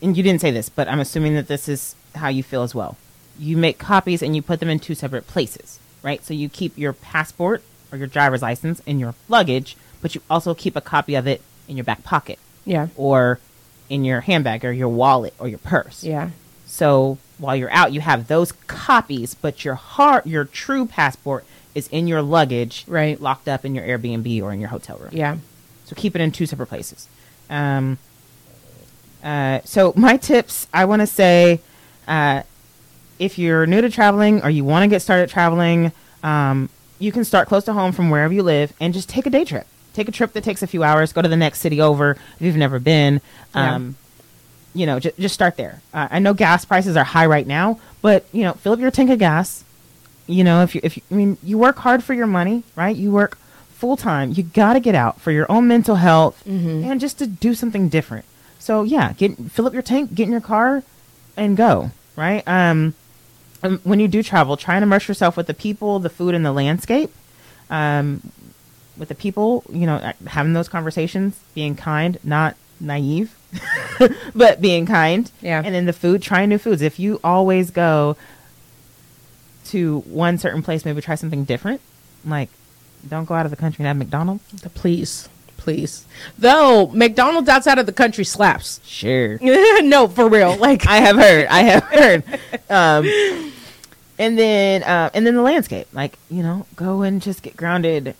and 0.00 0.16
you 0.16 0.22
didn't 0.22 0.40
say 0.40 0.52
this, 0.52 0.68
but 0.68 0.86
I'm 0.86 1.00
assuming 1.00 1.34
that 1.34 1.48
this 1.48 1.68
is 1.68 1.96
how 2.14 2.28
you 2.28 2.44
feel 2.44 2.62
as 2.62 2.76
well. 2.76 2.96
You 3.40 3.56
make 3.56 3.78
copies 3.78 4.22
and 4.22 4.36
you 4.36 4.42
put 4.42 4.60
them 4.60 4.68
in 4.68 4.78
two 4.78 4.94
separate 4.94 5.26
places, 5.26 5.80
right? 6.04 6.24
So 6.24 6.32
you 6.32 6.48
keep 6.48 6.78
your 6.78 6.92
passport 6.92 7.64
or 7.90 7.98
your 7.98 8.06
driver's 8.06 8.42
license 8.42 8.78
in 8.86 9.00
your 9.00 9.16
luggage, 9.28 9.76
but 10.00 10.14
you 10.14 10.22
also 10.30 10.54
keep 10.54 10.76
a 10.76 10.80
copy 10.80 11.16
of 11.16 11.26
it 11.26 11.42
in 11.66 11.76
your 11.76 11.84
back 11.84 12.04
pocket 12.04 12.38
Yeah. 12.68 12.88
or 12.96 13.40
in 13.88 14.04
your 14.04 14.20
handbag 14.20 14.64
or 14.64 14.70
your 14.72 14.88
wallet 14.88 15.34
or 15.38 15.48
your 15.48 15.58
purse. 15.58 16.04
Yeah. 16.04 16.30
So 16.66 17.18
while 17.38 17.56
you're 17.56 17.70
out, 17.70 17.92
you 17.92 18.00
have 18.02 18.28
those 18.28 18.52
copies, 18.66 19.34
but 19.34 19.64
your 19.64 19.74
heart, 19.76 20.26
your 20.26 20.44
true 20.44 20.84
passport 20.86 21.44
is 21.74 21.88
in 21.88 22.06
your 22.06 22.20
luggage, 22.22 22.84
Right. 22.86 23.20
locked 23.20 23.48
up 23.48 23.64
in 23.64 23.74
your 23.74 23.84
Airbnb 23.84 24.42
or 24.42 24.52
in 24.52 24.60
your 24.60 24.68
hotel 24.68 24.98
room. 24.98 25.10
Yeah. 25.12 25.36
So 25.86 25.94
keep 25.96 26.14
it 26.14 26.20
in 26.20 26.30
two 26.32 26.44
separate 26.46 26.66
places. 26.66 27.08
Um, 27.48 27.96
uh, 29.24 29.60
so 29.64 29.92
my 29.96 30.16
tips, 30.16 30.66
I 30.72 30.84
want 30.84 31.00
to 31.00 31.06
say, 31.06 31.60
uh, 32.06 32.42
if 33.18 33.38
you're 33.38 33.66
new 33.66 33.80
to 33.80 33.90
traveling 33.90 34.42
or 34.42 34.50
you 34.50 34.64
want 34.64 34.84
to 34.84 34.88
get 34.88 35.00
started 35.02 35.28
traveling, 35.28 35.92
um, 36.22 36.68
you 36.98 37.10
can 37.12 37.24
start 37.24 37.48
close 37.48 37.64
to 37.64 37.72
home 37.72 37.92
from 37.92 38.10
wherever 38.10 38.32
you 38.32 38.42
live 38.42 38.72
and 38.80 38.92
just 38.94 39.08
take 39.08 39.26
a 39.26 39.30
day 39.30 39.44
trip. 39.44 39.66
Take 39.98 40.08
a 40.08 40.12
trip 40.12 40.32
that 40.34 40.44
takes 40.44 40.62
a 40.62 40.68
few 40.68 40.84
hours. 40.84 41.12
Go 41.12 41.22
to 41.22 41.28
the 41.28 41.36
next 41.36 41.58
city 41.58 41.80
over 41.80 42.12
if 42.12 42.42
you've 42.42 42.54
never 42.56 42.78
been. 42.78 43.20
Yeah. 43.52 43.74
Um, 43.74 43.96
You 44.72 44.86
know, 44.86 45.00
j- 45.00 45.10
just 45.18 45.34
start 45.34 45.56
there. 45.56 45.80
Uh, 45.92 46.06
I 46.08 46.18
know 46.20 46.34
gas 46.34 46.64
prices 46.64 46.96
are 46.96 47.02
high 47.02 47.26
right 47.26 47.46
now, 47.46 47.80
but 48.00 48.26
you 48.32 48.42
know, 48.44 48.52
fill 48.52 48.74
up 48.74 48.78
your 48.78 48.92
tank 48.92 49.10
of 49.10 49.18
gas. 49.18 49.64
You 50.28 50.44
know, 50.44 50.62
if 50.62 50.74
you 50.76 50.80
if 50.84 50.96
you, 50.96 51.02
I 51.10 51.14
mean, 51.14 51.36
you 51.42 51.58
work 51.58 51.78
hard 51.78 52.04
for 52.04 52.14
your 52.14 52.28
money, 52.28 52.62
right? 52.76 52.94
You 52.94 53.10
work 53.10 53.38
full 53.70 53.96
time. 53.96 54.30
You 54.36 54.44
got 54.44 54.74
to 54.74 54.80
get 54.80 54.94
out 54.94 55.20
for 55.20 55.32
your 55.32 55.50
own 55.50 55.66
mental 55.66 55.96
health 55.96 56.46
and 56.46 57.00
just 57.00 57.18
to 57.18 57.26
do 57.26 57.54
something 57.54 57.88
different. 57.88 58.24
So 58.60 58.84
yeah, 58.84 59.14
get 59.14 59.36
fill 59.50 59.66
up 59.66 59.72
your 59.72 59.82
tank, 59.82 60.14
get 60.14 60.24
in 60.26 60.30
your 60.32 60.40
car, 60.54 60.84
and 61.36 61.56
go. 61.56 61.90
Right. 62.14 62.46
Um, 62.46 62.94
um, 63.64 63.80
when 63.82 63.98
you 63.98 64.06
do 64.06 64.22
travel, 64.22 64.56
try 64.56 64.76
and 64.76 64.84
immerse 64.84 65.08
yourself 65.08 65.36
with 65.36 65.48
the 65.48 65.54
people, 65.54 65.98
the 65.98 66.10
food, 66.10 66.34
and 66.36 66.44
the 66.46 66.52
landscape. 66.52 67.10
Um, 67.70 68.30
with 68.98 69.08
the 69.08 69.14
people, 69.14 69.64
you 69.72 69.86
know, 69.86 69.96
uh, 69.96 70.12
having 70.26 70.52
those 70.52 70.68
conversations, 70.68 71.38
being 71.54 71.76
kind, 71.76 72.18
not 72.24 72.56
naive, 72.80 73.36
but 74.34 74.60
being 74.60 74.86
kind. 74.86 75.30
Yeah. 75.40 75.62
And 75.64 75.74
then 75.74 75.86
the 75.86 75.92
food, 75.92 76.22
trying 76.22 76.48
new 76.48 76.58
foods. 76.58 76.82
If 76.82 76.98
you 76.98 77.20
always 77.22 77.70
go 77.70 78.16
to 79.66 80.00
one 80.00 80.38
certain 80.38 80.62
place, 80.62 80.84
maybe 80.84 81.00
try 81.00 81.14
something 81.14 81.44
different. 81.44 81.80
Like, 82.24 82.50
don't 83.06 83.24
go 83.24 83.34
out 83.34 83.46
of 83.46 83.50
the 83.50 83.56
country 83.56 83.82
and 83.82 83.86
have 83.86 83.96
McDonald's. 83.96 84.42
Please. 84.74 85.28
Please. 85.56 86.06
Though 86.38 86.86
McDonald's 86.88 87.48
outside 87.48 87.78
of 87.78 87.86
the 87.86 87.92
country 87.92 88.24
slaps. 88.24 88.80
Sure. 88.84 89.38
no, 89.82 90.08
for 90.08 90.28
real. 90.28 90.56
Like 90.58 90.86
I 90.86 90.98
have 90.98 91.16
heard. 91.16 91.46
I 91.46 91.62
have 91.62 91.82
heard. 91.84 92.24
Um, 92.70 93.52
and 94.18 94.38
then, 94.38 94.82
uh, 94.82 95.10
and 95.14 95.26
then 95.26 95.34
the 95.34 95.42
landscape. 95.42 95.88
Like 95.92 96.18
you 96.30 96.42
know, 96.42 96.66
go 96.76 97.02
and 97.02 97.20
just 97.20 97.42
get 97.42 97.56
grounded 97.56 98.14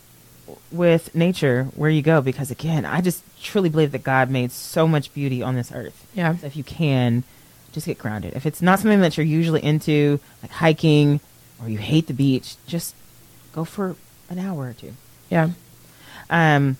with 0.71 1.15
nature 1.15 1.65
where 1.75 1.91
you 1.91 2.03
go. 2.03 2.21
Because 2.21 2.51
again, 2.51 2.85
I 2.85 3.01
just 3.01 3.23
truly 3.43 3.69
believe 3.69 3.93
that 3.93 4.03
God 4.05 4.31
made 4.31 4.53
so 4.53 4.87
much 4.89 5.13
beauty 5.15 5.43
on 5.43 5.55
this 5.55 5.73
earth. 5.73 6.07
Yeah. 6.15 6.37
So 6.37 6.47
if 6.47 6.57
you 6.57 6.65
can, 6.65 7.25
just 7.73 7.87
get 7.87 7.99
grounded. 7.99 8.35
If 8.35 8.47
it's 8.47 8.63
not 8.63 8.79
something 8.79 9.01
that 9.01 9.17
you're 9.17 9.27
usually 9.27 9.63
into, 9.63 10.21
like 10.43 10.51
hiking 10.51 11.21
or 11.63 11.69
you 11.69 11.79
hate 11.79 12.07
the 12.07 12.15
beach, 12.15 12.57
just 12.67 12.95
go 13.53 13.65
for 13.65 13.97
an 14.31 14.39
hour 14.39 14.69
or 14.69 14.73
two. 14.73 14.93
Yeah. 15.31 15.51
Um, 16.31 16.77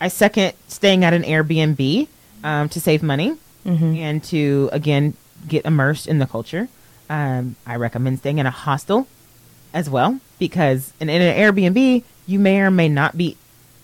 I 0.00 0.08
second 0.08 0.52
staying 0.68 1.04
at 1.04 1.12
an 1.12 1.22
Airbnb 1.22 2.08
um, 2.42 2.68
to 2.70 2.80
save 2.80 3.02
money 3.02 3.36
Mm-hmm. 3.64 3.94
and 3.96 4.22
to 4.24 4.68
again 4.72 5.14
get 5.48 5.64
immersed 5.64 6.06
in 6.06 6.18
the 6.18 6.26
culture. 6.26 6.68
Um, 7.08 7.56
I 7.66 7.76
recommend 7.76 8.18
staying 8.18 8.36
in 8.36 8.44
a 8.44 8.50
hostel 8.50 9.08
as 9.72 9.88
well 9.88 10.20
because 10.48 10.92
in, 11.00 11.08
in 11.08 11.22
an 11.22 11.36
Airbnb 11.36 12.02
you 12.26 12.38
may 12.38 12.60
or 12.60 12.70
may 12.70 12.88
not 12.88 13.16
be 13.16 13.36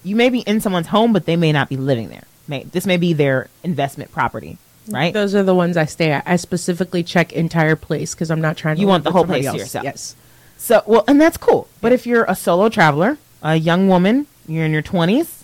you 0.03 0.17
may 0.17 0.31
be 0.31 0.41
in 0.41 0.61
someone's 0.61 0.89
home 0.89 1.13
but 1.13 1.27
they 1.27 1.37
may 1.37 1.53
not 1.53 1.69
be 1.69 1.77
living 1.77 2.09
there. 2.09 2.25
May, 2.49 2.65
this 2.65 2.87
may 2.87 2.97
be 2.97 3.13
their 3.13 3.49
investment 3.63 4.11
property, 4.11 4.59
right? 4.89 5.15
Those 5.15 5.35
are 5.35 5.45
the 5.45 5.55
ones 5.55 5.77
I 5.77 5.85
stay 5.85 6.11
at. 6.11 6.25
I 6.27 6.37
specifically 6.37 7.03
check 7.05 7.33
entire 7.33 7.77
place 7.77 8.15
because 8.15 8.31
I'm 8.31 8.41
not 8.41 8.57
trying 8.57 8.77
to. 8.77 8.81
You 8.81 8.89
want 8.89 9.05
the 9.05 9.13
whole 9.13 9.25
place 9.25 9.49
to 9.49 9.57
yourself. 9.57 9.85
Yes. 9.85 10.17
So, 10.57 10.83
well, 10.85 11.05
and 11.07 11.21
that's 11.21 11.37
cool. 11.37 11.69
But 11.81 11.93
if 11.93 12.07
you're 12.07 12.25
a 12.25 12.35
solo 12.35 12.69
traveler, 12.69 13.19
a 13.43 13.55
young 13.57 13.89
woman, 13.89 14.27
you're 14.49 14.65
in 14.65 14.73
your 14.73 14.83
20s, 14.83 15.43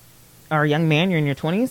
or 0.50 0.64
a 0.64 0.68
young 0.68 0.88
man, 0.88 1.10
you're 1.10 1.18
in 1.18 1.26
your 1.26 1.34
20s, 1.36 1.70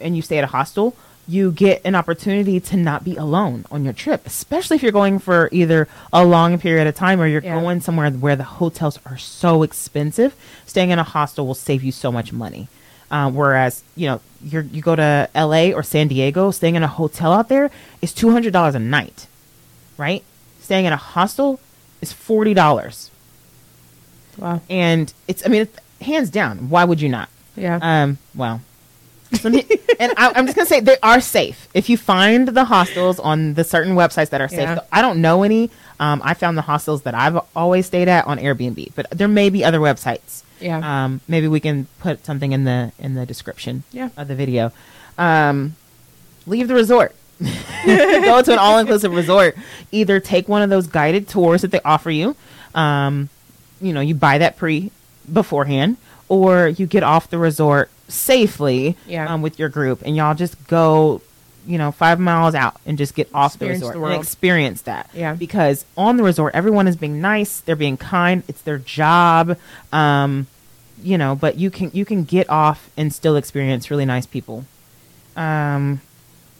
and 0.00 0.16
you 0.16 0.22
stay 0.22 0.38
at 0.38 0.44
a 0.44 0.48
hostel, 0.48 0.96
you 1.28 1.52
get 1.52 1.80
an 1.84 1.94
opportunity 1.94 2.58
to 2.60 2.76
not 2.76 3.04
be 3.04 3.16
alone 3.16 3.64
on 3.70 3.84
your 3.84 3.92
trip, 3.92 4.26
especially 4.26 4.74
if 4.76 4.82
you're 4.82 4.90
going 4.92 5.18
for 5.20 5.48
either 5.52 5.86
a 6.12 6.24
long 6.24 6.58
period 6.58 6.86
of 6.86 6.94
time 6.96 7.20
or 7.20 7.26
you're 7.26 7.42
Yeah. 7.42 7.60
going 7.60 7.80
somewhere 7.80 8.10
where 8.10 8.34
the 8.36 8.44
hotels 8.44 8.98
are 9.06 9.16
so 9.18 9.62
expensive. 9.62 10.34
Staying 10.66 10.90
in 10.90 10.98
a 10.98 11.04
hostel 11.04 11.46
will 11.46 11.54
save 11.54 11.82
you 11.84 11.92
so 11.92 12.10
much 12.10 12.32
money. 12.32 12.68
Uh, 13.10 13.30
whereas, 13.30 13.82
you 13.94 14.06
know, 14.08 14.20
you're, 14.42 14.62
you 14.62 14.82
go 14.82 14.96
to 14.96 15.28
LA 15.34 15.70
or 15.72 15.82
San 15.82 16.08
Diego, 16.08 16.50
staying 16.50 16.74
in 16.74 16.82
a 16.82 16.88
hotel 16.88 17.32
out 17.32 17.48
there 17.48 17.70
is 18.00 18.12
$200 18.12 18.74
a 18.74 18.78
night, 18.78 19.26
right? 19.98 20.24
Staying 20.60 20.86
in 20.86 20.92
a 20.92 20.96
hostel 20.96 21.60
is 22.00 22.12
$40 22.12 23.10
Wow. 24.38 24.60
and 24.70 25.12
it's 25.28 25.44
I 25.44 25.50
mean 25.50 25.62
it's, 25.62 25.78
hands 26.00 26.30
down. 26.30 26.68
Why 26.70 26.84
would 26.84 27.00
you 27.00 27.08
not? 27.08 27.28
Yeah. 27.54 27.78
Um. 27.82 28.18
Well. 28.34 28.60
And 29.98 30.12
I, 30.16 30.32
I'm 30.34 30.46
just 30.46 30.56
gonna 30.56 30.66
say 30.66 30.80
they 30.80 30.96
are 31.02 31.20
safe. 31.20 31.68
If 31.74 31.88
you 31.88 31.96
find 31.96 32.48
the 32.48 32.64
hostels 32.64 33.18
on 33.20 33.54
the 33.54 33.64
certain 33.64 33.94
websites 33.94 34.30
that 34.30 34.40
are 34.40 34.48
safe, 34.48 34.60
Yeah. 34.60 34.80
I 34.92 35.02
don't 35.02 35.20
know 35.20 35.42
any. 35.42 35.70
Um, 36.00 36.20
I 36.24 36.34
found 36.34 36.58
the 36.58 36.62
hostels 36.62 37.02
that 37.02 37.14
I've 37.14 37.38
always 37.54 37.86
stayed 37.86 38.08
at 38.08 38.26
on 38.26 38.38
Airbnb, 38.38 38.92
but 38.94 39.06
there 39.10 39.28
may 39.28 39.50
be 39.50 39.64
other 39.64 39.78
websites. 39.78 40.42
Yeah. 40.60 41.04
Um, 41.04 41.20
maybe 41.28 41.48
we 41.48 41.60
can 41.60 41.86
put 42.00 42.24
something 42.26 42.52
in 42.52 42.64
the 42.64 42.92
in 42.98 43.14
the 43.14 43.24
description 43.26 43.84
Yeah. 43.92 44.10
of 44.16 44.28
the 44.28 44.34
video. 44.34 44.72
Um, 45.18 45.76
leave 46.46 46.68
the 46.68 46.74
resort. 46.74 47.14
Go 47.84 48.42
to 48.42 48.52
an 48.52 48.58
all 48.58 48.78
inclusive 48.78 49.12
resort. 49.12 49.56
Either 49.90 50.20
take 50.20 50.48
one 50.48 50.62
of 50.62 50.70
those 50.70 50.86
guided 50.86 51.28
tours 51.28 51.62
that 51.62 51.70
they 51.70 51.80
offer 51.84 52.10
you. 52.10 52.36
Um, 52.74 53.28
you 53.80 53.92
know, 53.92 54.00
you 54.00 54.14
buy 54.14 54.38
that 54.38 54.56
pre 54.56 54.90
beforehand, 55.32 55.96
or 56.32 56.68
you 56.68 56.86
get 56.86 57.02
off 57.02 57.28
the 57.28 57.36
resort 57.36 57.90
safely 58.08 58.96
Yeah. 59.06 59.32
um, 59.32 59.42
with 59.42 59.58
your 59.58 59.68
group, 59.68 60.00
and 60.06 60.16
y'all 60.16 60.34
just 60.34 60.66
go, 60.66 61.20
you 61.66 61.76
know, 61.76 61.92
five 61.92 62.18
miles 62.18 62.54
out 62.54 62.76
and 62.86 62.96
just 62.96 63.14
get 63.14 63.28
off 63.34 63.58
the 63.58 63.68
resort 63.68 63.94
the 63.94 64.02
and 64.02 64.14
experience 64.22 64.80
that. 64.82 65.10
Yeah. 65.12 65.34
Because 65.34 65.84
on 65.96 66.16
the 66.16 66.22
resort, 66.22 66.54
everyone 66.54 66.88
is 66.88 66.96
being 66.96 67.20
nice, 67.20 67.60
they're 67.60 67.76
being 67.76 67.98
kind, 67.98 68.42
it's 68.48 68.62
their 68.62 68.78
job. 68.78 69.58
Um, 69.92 70.46
you 71.02 71.18
know, 71.18 71.34
but 71.34 71.56
you 71.58 71.70
can 71.70 71.90
you 71.92 72.04
can 72.06 72.24
get 72.24 72.48
off 72.48 72.88
and 72.96 73.12
still 73.12 73.36
experience 73.36 73.90
really 73.90 74.04
nice 74.06 74.24
people. 74.24 74.64
Um, 75.36 76.00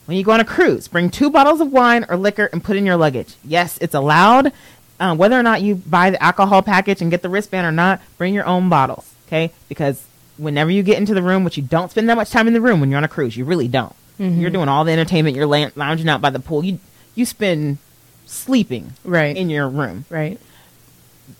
when 0.06 0.16
you 0.18 0.24
go 0.24 0.32
on 0.32 0.40
a 0.40 0.44
cruise, 0.44 0.86
bring 0.88 1.08
two 1.10 1.30
bottles 1.30 1.60
of 1.60 1.72
wine 1.72 2.04
or 2.10 2.16
liquor 2.16 2.50
and 2.52 2.62
put 2.62 2.76
in 2.76 2.84
your 2.84 2.96
luggage. 2.96 3.36
Yes, 3.44 3.78
it's 3.80 3.94
allowed. 3.94 4.52
Um, 5.00 5.16
whether 5.18 5.38
or 5.38 5.42
not 5.42 5.62
you 5.62 5.76
buy 5.76 6.10
the 6.10 6.22
alcohol 6.22 6.62
package 6.62 7.00
and 7.02 7.10
get 7.10 7.22
the 7.22 7.28
wristband 7.28 7.66
or 7.66 7.72
not, 7.72 8.00
bring 8.18 8.34
your 8.34 8.46
own 8.46 8.68
bottles, 8.68 9.11
okay? 9.32 9.52
Because 9.68 10.04
whenever 10.36 10.70
you 10.70 10.82
get 10.82 10.98
into 10.98 11.14
the 11.14 11.22
room, 11.22 11.44
which 11.44 11.56
you 11.56 11.62
don't 11.62 11.90
spend 11.90 12.08
that 12.08 12.16
much 12.16 12.30
time 12.30 12.46
in 12.46 12.54
the 12.54 12.60
room 12.60 12.80
when 12.80 12.90
you're 12.90 12.98
on 12.98 13.04
a 13.04 13.08
cruise, 13.08 13.36
you 13.36 13.44
really 13.44 13.68
don't. 13.68 13.94
You're 14.18 14.50
doing 14.50 14.68
all 14.68 14.84
the 14.84 14.92
entertainment. 14.92 15.34
You're 15.34 15.46
lounging 15.46 16.08
out 16.08 16.20
by 16.20 16.30
the 16.30 16.38
pool. 16.38 16.64
You 16.64 16.78
you 17.16 17.24
spend 17.26 17.78
sleeping 18.24 18.92
Right. 19.04 19.36
in 19.36 19.50
your 19.50 19.68
room 19.68 20.04
right. 20.10 20.38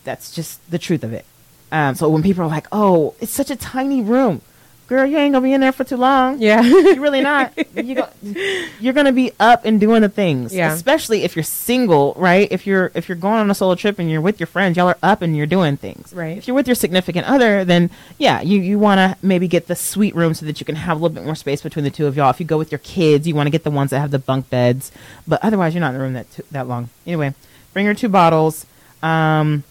that's 0.02 0.34
just 0.34 0.58
the 0.68 0.78
truth 0.80 1.04
of 1.04 1.12
it. 1.12 1.24
Um, 1.70 1.94
so 1.94 2.08
when 2.08 2.24
people 2.24 2.42
are 2.42 2.48
like, 2.48 2.66
"Oh, 2.72 3.14
it's 3.20 3.30
such 3.30 3.50
a 3.50 3.56
tiny 3.56 4.02
room," 4.02 4.40
girl, 4.86 5.06
you 5.06 5.16
ain't 5.16 5.32
gonna 5.32 5.42
be 5.42 5.52
in 5.52 5.60
there 5.60 5.72
for 5.72 5.84
too 5.84 5.96
long. 5.96 6.40
Yeah. 6.40 6.60
You're 6.62 7.00
really 7.00 7.20
not. 7.20 7.52
You 7.74 7.94
go, 7.96 8.08
you're 8.80 8.92
gonna 8.92 9.12
be 9.12 9.32
up 9.40 9.64
and 9.64 9.80
doing 9.80 10.02
the 10.02 10.08
things. 10.08 10.54
Yeah. 10.54 10.72
Especially 10.72 11.24
if 11.24 11.34
you're 11.34 11.42
single, 11.42 12.14
right? 12.16 12.46
If 12.50 12.66
you're 12.66 12.92
if 12.94 13.08
you're 13.08 13.16
going 13.16 13.40
on 13.40 13.50
a 13.50 13.54
solo 13.54 13.74
trip 13.74 13.98
and 13.98 14.10
you're 14.10 14.20
with 14.20 14.38
your 14.38 14.46
friends, 14.46 14.76
y'all 14.76 14.88
are 14.88 14.98
up 15.02 15.20
and 15.22 15.36
you're 15.36 15.46
doing 15.46 15.76
things. 15.76 16.12
Right. 16.12 16.36
If 16.36 16.46
you're 16.46 16.54
with 16.54 16.68
your 16.68 16.74
significant 16.74 17.26
other, 17.26 17.64
then 17.64 17.90
yeah, 18.18 18.40
you 18.40 18.60
you 18.60 18.78
want 18.78 18.98
to 18.98 19.16
maybe 19.26 19.48
get 19.48 19.66
the 19.66 19.74
suite 19.74 20.14
room 20.14 20.34
so 20.34 20.46
that 20.46 20.60
you 20.60 20.66
can 20.66 20.76
have 20.76 20.98
a 20.98 21.00
little 21.00 21.14
bit 21.14 21.24
more 21.24 21.34
space 21.34 21.62
between 21.62 21.84
the 21.84 21.90
two 21.90 22.06
of 22.06 22.16
y'all. 22.16 22.30
If 22.30 22.38
you 22.40 22.46
go 22.46 22.58
with 22.58 22.70
your 22.70 22.78
kids, 22.80 23.26
you 23.26 23.34
want 23.34 23.46
to 23.46 23.50
get 23.50 23.64
the 23.64 23.70
ones 23.70 23.90
that 23.90 24.00
have 24.00 24.10
the 24.10 24.18
bunk 24.18 24.48
beds. 24.50 24.92
But 25.26 25.42
otherwise, 25.42 25.74
you're 25.74 25.80
not 25.80 25.88
in 25.88 25.94
the 25.94 26.00
room 26.00 26.12
that 26.12 26.30
t- 26.30 26.42
that 26.50 26.68
long. 26.68 26.90
Anyway, 27.06 27.34
bring 27.72 27.86
your 27.86 27.94
two 27.94 28.08
bottles. 28.08 28.66
Um, 29.02 29.64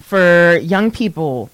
for 0.00 0.58
young 0.58 0.90
people, 0.90 1.48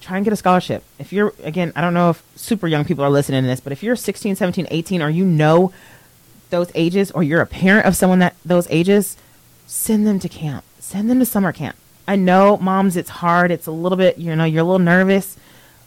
try 0.00 0.16
and 0.16 0.24
get 0.24 0.32
a 0.32 0.36
scholarship. 0.36 0.82
If 0.98 1.12
you're, 1.12 1.34
again, 1.42 1.72
I 1.76 1.80
don't 1.80 1.94
know 1.94 2.10
if 2.10 2.22
super 2.36 2.66
young 2.66 2.84
people 2.84 3.04
are 3.04 3.10
listening 3.10 3.42
to 3.42 3.48
this, 3.48 3.60
but 3.60 3.72
if 3.72 3.82
you're 3.82 3.96
16, 3.96 4.36
17, 4.36 4.66
18, 4.70 5.02
or 5.02 5.10
you 5.10 5.24
know 5.24 5.72
those 6.50 6.70
ages, 6.74 7.10
or 7.10 7.22
you're 7.22 7.40
a 7.40 7.46
parent 7.46 7.86
of 7.86 7.96
someone 7.96 8.18
that 8.18 8.34
those 8.44 8.66
ages, 8.70 9.16
send 9.66 10.06
them 10.06 10.18
to 10.18 10.28
camp. 10.28 10.64
Send 10.78 11.10
them 11.10 11.18
to 11.20 11.26
summer 11.26 11.52
camp. 11.52 11.76
I 12.08 12.16
know, 12.16 12.56
moms, 12.56 12.96
it's 12.96 13.10
hard. 13.10 13.50
It's 13.50 13.66
a 13.66 13.70
little 13.72 13.96
bit, 13.96 14.18
you 14.18 14.34
know, 14.34 14.44
you're 14.44 14.62
a 14.62 14.64
little 14.64 14.80
nervous, 14.80 15.36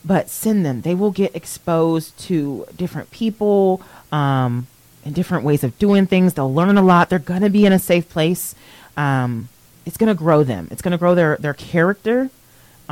but 0.06 0.30
send 0.30 0.66
them. 0.66 0.82
They 0.82 0.96
will 0.96 1.12
get 1.12 1.36
exposed 1.36 2.18
to 2.20 2.66
different 2.78 3.12
people 3.12 3.82
um, 4.12 4.68
and 5.04 5.14
different 5.14 5.44
ways 5.44 5.64
of 5.64 5.78
doing 5.80 6.06
things. 6.06 6.36
They'll 6.36 6.54
learn 6.54 6.78
a 6.78 6.82
lot. 6.82 7.10
They're 7.10 7.20
going 7.20 7.42
to 7.42 7.50
be 7.50 7.66
in 7.66 7.74
a 7.74 7.80
safe 7.80 8.08
place. 8.08 8.56
Um, 8.96 9.50
it's 9.86 9.98
going 9.98 10.08
to 10.08 10.18
grow 10.18 10.44
them. 10.44 10.70
It's 10.72 10.82
going 10.82 10.94
to 10.94 10.98
grow 10.98 11.14
their, 11.14 11.36
their 11.38 11.54
character, 11.54 12.30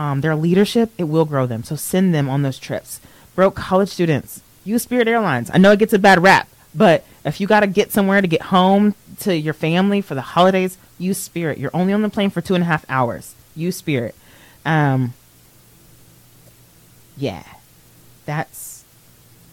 um, 0.01 0.21
their 0.21 0.35
leadership. 0.35 0.91
It 0.97 1.03
will 1.03 1.25
grow 1.25 1.45
them. 1.45 1.63
So 1.63 1.75
send 1.75 2.13
them 2.13 2.27
on 2.27 2.41
those 2.41 2.57
trips. 2.57 2.99
Broke 3.35 3.55
college 3.55 3.89
students, 3.89 4.41
use 4.65 4.81
Spirit 4.81 5.07
Airlines. 5.07 5.51
I 5.53 5.59
know 5.59 5.71
it 5.71 5.79
gets 5.79 5.93
a 5.93 5.99
bad 5.99 6.23
rap, 6.23 6.49
but 6.73 7.05
if 7.23 7.39
you 7.39 7.45
got 7.45 7.59
to 7.59 7.67
get 7.67 7.91
somewhere 7.91 8.19
to 8.19 8.27
get 8.27 8.41
home 8.43 8.95
to 9.19 9.35
your 9.35 9.53
family 9.53 10.01
for 10.01 10.15
the 10.15 10.21
holidays, 10.21 10.77
use 10.97 11.19
Spirit. 11.19 11.59
You're 11.59 11.75
only 11.75 11.93
on 11.93 12.01
the 12.01 12.09
plane 12.09 12.31
for 12.31 12.41
two 12.41 12.55
and 12.55 12.63
a 12.63 12.67
half 12.67 12.83
hours. 12.89 13.35
Use 13.55 13.77
Spirit. 13.77 14.15
Um, 14.65 15.13
yeah, 17.15 17.43
that's 18.25 18.83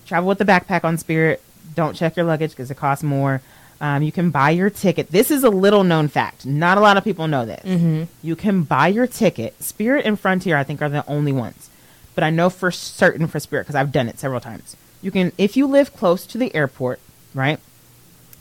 travel 0.07 0.29
with 0.29 0.39
the 0.39 0.47
backpack 0.47 0.83
on 0.83 0.97
Spirit. 0.97 1.43
Don't 1.75 1.95
check 1.95 2.17
your 2.17 2.25
luggage 2.25 2.53
because 2.53 2.71
it 2.71 2.79
costs 2.79 3.05
more. 3.05 3.43
Um, 3.81 4.03
you 4.03 4.11
can 4.11 4.31
buy 4.31 4.51
your 4.51 4.71
ticket. 4.71 5.11
This 5.11 5.31
is 5.31 5.45
a 5.45 5.51
little 5.51 5.85
known 5.85 6.09
fact. 6.09 6.45
Not 6.45 6.79
a 6.79 6.81
lot 6.81 6.97
of 6.97 7.05
people 7.05 7.29
know 7.29 7.47
this. 7.47 7.65
Mm-hmm. 7.65 8.05
You 8.23 8.35
can 8.35 8.63
buy 8.63 8.89
your 8.89 9.07
ticket. 9.07 9.63
Spirit 9.63 10.05
and 10.05 10.19
Frontier, 10.19 10.57
I 10.57 10.65
think, 10.65 10.83
are 10.83 10.89
the 10.89 11.07
only 11.07 11.33
ones. 11.33 11.71
But 12.15 12.25
I 12.25 12.31
know 12.31 12.51
for 12.51 12.73
certain 12.73 13.29
for 13.29 13.39
Spirit 13.39 13.65
because 13.65 13.77
I've 13.77 13.93
done 13.93 14.09
it 14.09 14.19
several 14.19 14.41
times. 14.41 14.77
You 15.01 15.13
can, 15.13 15.31
if 15.39 15.57
you 15.57 15.67
live 15.67 15.95
close 15.95 16.27
to 16.27 16.39
the 16.39 16.53
airport, 16.55 16.99
right? 17.35 17.61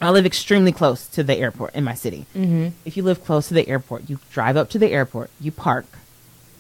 I 0.02 0.10
live 0.10 0.26
extremely 0.26 0.72
close 0.72 1.08
to 1.10 1.24
the 1.24 1.36
airport 1.36 1.76
in 1.76 1.84
my 1.84 1.94
city. 1.94 2.26
Mm-hmm. 2.36 2.70
If 2.86 2.98
you 2.98 3.04
live 3.04 3.24
close 3.24 3.48
to 3.50 3.54
the 3.54 3.68
airport, 3.68 4.10
you 4.10 4.20
drive 4.32 4.58
up 4.58 4.70
to 4.72 4.80
the 4.80 4.92
airport, 4.92 5.30
you 5.40 5.52
park, 5.52 5.86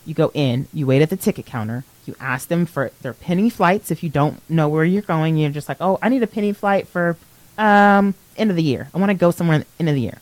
you 0.05 0.13
go 0.13 0.31
in, 0.33 0.67
you 0.73 0.87
wait 0.87 1.01
at 1.01 1.09
the 1.09 1.17
ticket 1.17 1.45
counter, 1.45 1.83
you 2.05 2.15
ask 2.19 2.47
them 2.47 2.65
for 2.65 2.91
their 3.01 3.13
penny 3.13 3.49
flights. 3.49 3.91
If 3.91 4.03
you 4.03 4.09
don't 4.09 4.47
know 4.49 4.69
where 4.69 4.85
you're 4.85 5.01
going, 5.01 5.37
you're 5.37 5.51
just 5.51 5.67
like, 5.67 5.77
oh, 5.81 5.99
I 6.01 6.09
need 6.09 6.23
a 6.23 6.27
penny 6.27 6.53
flight 6.53 6.87
for 6.87 7.17
um, 7.57 8.13
end 8.37 8.49
of 8.49 8.55
the 8.55 8.63
year. 8.63 8.89
I 8.93 8.97
want 8.97 9.09
to 9.09 9.13
go 9.15 9.31
somewhere 9.31 9.55
in 9.57 9.61
the 9.61 9.67
end 9.79 9.89
of 9.89 9.95
the 9.95 10.01
year. 10.01 10.19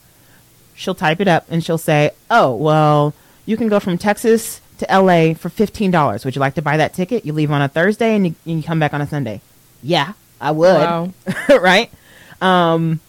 She'll 0.75 0.95
type 0.95 1.19
it 1.21 1.27
up 1.27 1.45
and 1.49 1.63
she'll 1.63 1.77
say, 1.77 2.11
oh, 2.29 2.53
well, 2.55 3.13
you 3.45 3.55
can 3.57 3.67
go 3.69 3.79
from 3.79 3.97
Texas 3.97 4.61
to 4.79 4.85
LA 4.89 5.33
for 5.33 5.49
$15. 5.49 6.25
Would 6.25 6.35
you 6.35 6.39
like 6.41 6.55
to 6.55 6.61
buy 6.61 6.77
that 6.77 6.93
ticket? 6.93 7.25
You 7.25 7.33
leave 7.33 7.51
on 7.51 7.61
a 7.61 7.67
Thursday 7.69 8.15
and 8.15 8.27
you, 8.27 8.35
you 8.45 8.61
come 8.63 8.79
back 8.79 8.93
on 8.93 9.01
a 9.01 9.07
Sunday. 9.07 9.39
Yeah, 9.81 10.13
I 10.41 10.51
would. 10.51 10.67
Wow. 10.81 11.13
right? 11.61 11.89
Um, 12.41 12.99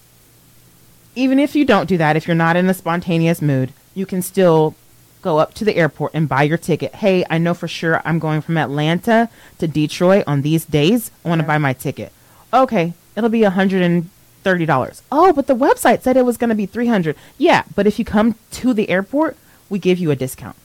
even 1.15 1.39
if 1.39 1.57
you 1.57 1.65
don't 1.65 1.89
do 1.89 1.97
that, 1.99 2.17
if 2.17 2.29
you're 2.29 2.37
not 2.37 2.57
in 2.57 2.69
a 2.69 2.75
spontaneous 2.75 3.41
mood, 3.43 3.73
you 3.95 4.07
can 4.07 4.23
still 4.23 4.75
go 5.23 5.39
up 5.39 5.55
to 5.55 5.65
the 5.65 5.75
airport 5.77 6.13
and 6.15 6.29
buy 6.29 6.43
your 6.45 6.59
ticket. 6.59 6.95
Hey, 6.97 7.25
I 7.29 7.39
know 7.39 7.55
for 7.55 7.67
sure 7.67 8.01
I'm 8.05 8.19
going 8.21 8.43
from 8.43 8.57
Atlanta 8.59 9.29
to 9.59 9.67
Detroit 9.67 10.23
on 10.27 10.43
these 10.43 10.65
days. 10.65 11.11
I 11.25 11.29
want 11.31 11.41
to 11.41 11.45
Yeah. 11.45 11.49
buy 11.49 11.59
my 11.59 11.73
ticket. 11.73 12.13
Okay, 12.53 12.93
it'll 13.17 13.31
be 13.31 13.43
$130. 14.47 15.03
Oh, 15.13 15.33
but 15.33 15.47
the 15.47 15.55
website 15.57 16.03
said 16.03 16.17
it 16.17 16.25
was 16.25 16.37
going 16.37 16.51
to 16.51 16.55
be 16.57 16.67
300. 16.67 17.17
Yeah, 17.39 17.65
but 17.75 17.87
if 17.87 17.99
you 17.99 18.05
come 18.05 18.37
to 18.53 18.73
the 18.73 18.89
airport, 18.89 19.37
we 19.69 19.79
give 19.79 19.99
you 19.99 20.11
a 20.11 20.17
discount. 20.17 20.57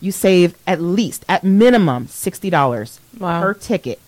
You 0.00 0.12
save 0.12 0.54
at 0.66 0.80
least, 0.80 1.24
at 1.28 1.44
minimum, 1.44 2.06
$60 2.06 2.98
Wow. 3.18 3.40
per 3.40 3.54
ticket 3.54 4.00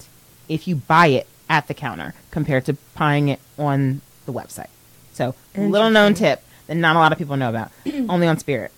if 0.49 0.69
you 0.69 0.77
buy 0.77 1.07
it 1.09 1.27
at 1.49 1.69
the 1.69 1.75
counter 1.75 2.15
compared 2.31 2.65
to 2.67 2.77
buying 2.99 3.29
it 3.29 3.41
on 3.59 4.01
the 4.27 4.33
website. 4.33 4.69
So, 5.13 5.35
little 5.57 5.91
known 5.91 6.15
tip 6.15 6.43
that 6.67 6.75
not 6.77 6.97
a 6.97 6.99
lot 6.99 7.13
of 7.13 7.19
people 7.19 7.37
know 7.37 7.49
about, 7.49 7.71
only 8.09 8.27
on 8.27 8.39
Spirit. 8.39 8.73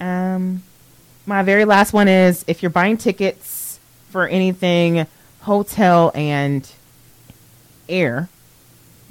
Um, 0.00 0.62
my 1.26 1.42
very 1.42 1.64
last 1.64 1.92
one 1.92 2.08
is 2.08 2.44
if 2.48 2.62
you're 2.62 2.70
buying 2.70 2.96
tickets 2.96 3.78
for 4.10 4.26
anything, 4.26 5.06
hotel 5.42 6.10
and 6.14 6.68
air, 7.88 8.28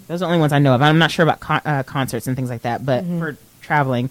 those 0.07 0.22
are 0.22 0.25
the 0.25 0.27
only 0.27 0.39
ones 0.39 0.51
I 0.53 0.60
know 0.60 0.74
of. 0.75 0.81
I'm 0.81 0.98
not 1.00 1.12
sure 1.12 1.24
about 1.24 1.39
con- 1.39 1.62
uh, 1.65 1.83
concerts 1.83 2.27
and 2.27 2.36
things 2.36 2.50
like 2.50 2.62
that, 2.63 2.86
but 2.86 3.03
for 3.05 3.38
traveling, 3.62 4.10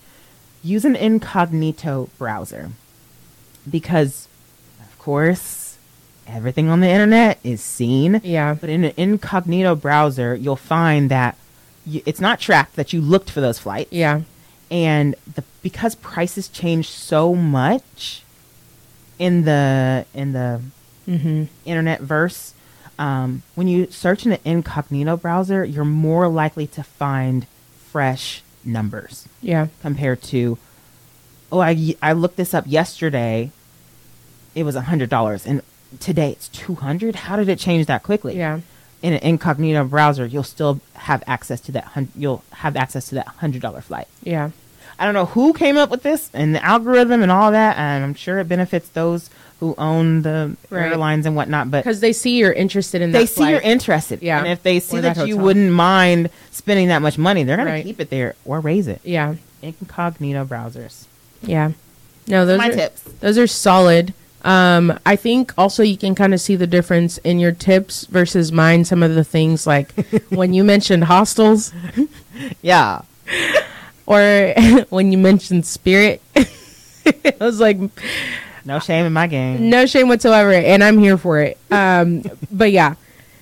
use 0.62 0.84
an 0.84 0.96
incognito 0.96 2.08
browser 2.18 2.70
because, 3.68 4.28
of 4.80 4.98
course, 4.98 5.76
everything 6.26 6.68
on 6.68 6.80
the 6.80 6.88
internet 6.88 7.38
is 7.44 7.60
seen. 7.60 8.20
Yeah. 8.24 8.54
But 8.54 8.70
in 8.70 8.84
an 8.84 8.92
incognito 8.96 9.74
browser, 9.74 10.34
you'll 10.34 10.56
find 10.56 11.10
that 11.10 11.36
you, 11.84 12.00
it's 12.06 12.20
not 12.20 12.40
tracked 12.40 12.76
that 12.76 12.92
you 12.92 13.00
looked 13.00 13.30
for 13.30 13.40
those 13.40 13.58
flights 13.58 13.92
Yeah. 13.92 14.22
and 14.70 15.14
the 15.34 15.42
because 15.62 15.94
prices 15.96 16.48
change 16.48 16.88
so 16.88 17.34
much 17.34 18.22
in 19.18 19.44
the 19.44 20.06
in 20.14 20.32
the 20.32 20.60
Mm-hmm. 21.08 21.44
internet 21.64 22.00
verse 22.00 22.54
um, 22.98 23.42
when 23.54 23.68
you 23.68 23.90
search 23.90 24.26
in 24.26 24.32
an 24.32 24.38
incognito 24.44 25.16
browser 25.16 25.64
you're 25.64 25.84
more 25.84 26.28
likely 26.28 26.66
to 26.68 26.82
find 26.82 27.46
fresh 27.90 28.42
numbers 28.64 29.26
Yeah. 29.40 29.68
compared 29.80 30.22
to 30.24 30.58
oh 31.50 31.60
i, 31.60 31.94
I 32.02 32.12
looked 32.12 32.36
this 32.36 32.54
up 32.54 32.64
yesterday 32.66 33.50
it 34.54 34.64
was 34.64 34.76
a 34.76 34.82
hundred 34.82 35.08
dollars 35.10 35.46
and 35.46 35.62
today 36.00 36.30
it's 36.30 36.48
200 36.48 37.14
how 37.16 37.36
did 37.36 37.48
it 37.48 37.58
change 37.58 37.86
that 37.86 38.02
quickly 38.02 38.36
Yeah. 38.36 38.60
in 39.02 39.12
an 39.14 39.20
incognito 39.22 39.84
browser 39.84 40.26
you'll 40.26 40.42
still 40.44 40.80
have 40.94 41.22
access 41.26 41.60
to 41.62 41.72
that 41.72 41.84
hun- 41.84 42.12
you'll 42.16 42.42
have 42.52 42.76
access 42.76 43.08
to 43.08 43.14
that 43.16 43.26
hundred 43.28 43.62
dollar 43.62 43.80
flight 43.80 44.08
Yeah. 44.22 44.50
I 44.98 45.04
don't 45.06 45.14
know 45.14 45.26
who 45.26 45.52
came 45.54 45.76
up 45.78 45.90
with 45.90 46.02
this 46.04 46.30
and 46.32 46.54
the 46.54 46.64
algorithm 46.64 47.22
and 47.22 47.32
all 47.32 47.50
that, 47.50 47.76
and 47.78 48.04
I'm 48.04 48.14
sure 48.14 48.38
it 48.38 48.46
benefits 48.48 48.88
those 48.90 49.30
who 49.62 49.76
own 49.78 50.22
the 50.22 50.56
Right. 50.70 50.90
airlines 50.90 51.24
and 51.24 51.36
whatnot. 51.36 51.70
But 51.70 51.84
Because 51.84 52.00
they 52.00 52.12
see 52.12 52.36
you're 52.38 52.52
interested 52.52 53.00
in 53.00 53.12
that. 53.12 53.18
they 53.18 53.24
that 53.26 53.28
see 53.30 53.34
flight. 53.36 53.50
you're 53.52 53.60
interested, 53.60 54.20
Yeah. 54.20 54.40
And 54.40 54.48
if 54.48 54.60
they 54.64 54.80
see 54.80 54.98
that, 54.98 55.14
that 55.14 55.28
you 55.28 55.36
wouldn't 55.36 55.70
mind 55.70 56.30
spending 56.50 56.88
that 56.88 57.00
much 57.00 57.16
money, 57.16 57.44
they're 57.44 57.56
gonna 57.56 57.70
Right. 57.70 57.84
keep 57.84 58.00
it 58.00 58.10
there 58.10 58.34
or 58.44 58.58
raise 58.58 58.88
it. 58.88 59.00
Yeah. 59.04 59.34
Incognito 59.62 60.44
browsers. 60.44 61.04
Yeah. 61.42 61.70
No, 62.26 62.44
those 62.44 62.58
My 62.58 62.70
are, 62.70 62.74
tips. 62.74 63.02
Those 63.20 63.38
are 63.38 63.46
solid. 63.46 64.14
Um, 64.44 64.98
I 65.06 65.14
think 65.14 65.52
also 65.56 65.84
you 65.84 65.96
can 65.96 66.16
kind 66.16 66.34
of 66.34 66.40
see 66.40 66.56
the 66.56 66.66
difference 66.66 67.18
in 67.18 67.38
your 67.38 67.52
tips 67.52 68.06
versus 68.10 68.50
mine. 68.50 68.84
Some 68.84 69.04
of 69.04 69.14
the 69.14 69.22
things 69.22 69.64
like 69.64 69.92
when 70.30 70.52
you 70.52 70.64
mentioned 70.64 71.04
hostels 71.04 71.72
Yeah, 72.62 73.02
or 74.06 74.54
when 74.90 75.12
you 75.12 75.18
mentioned 75.18 75.66
spirit, 75.66 76.20
I 76.34 77.34
was 77.38 77.60
like, 77.60 77.78
no 78.64 78.78
shame 78.78 79.06
in 79.06 79.12
my 79.12 79.26
game. 79.26 79.70
no 79.70 79.86
shame 79.86 80.08
whatsoever, 80.08 80.52
and 80.52 80.82
I'm 80.82 80.98
here 80.98 81.16
for 81.18 81.40
it. 81.40 81.58
Um, 81.72 82.22
but 82.50 82.70
yeah. 82.70 82.94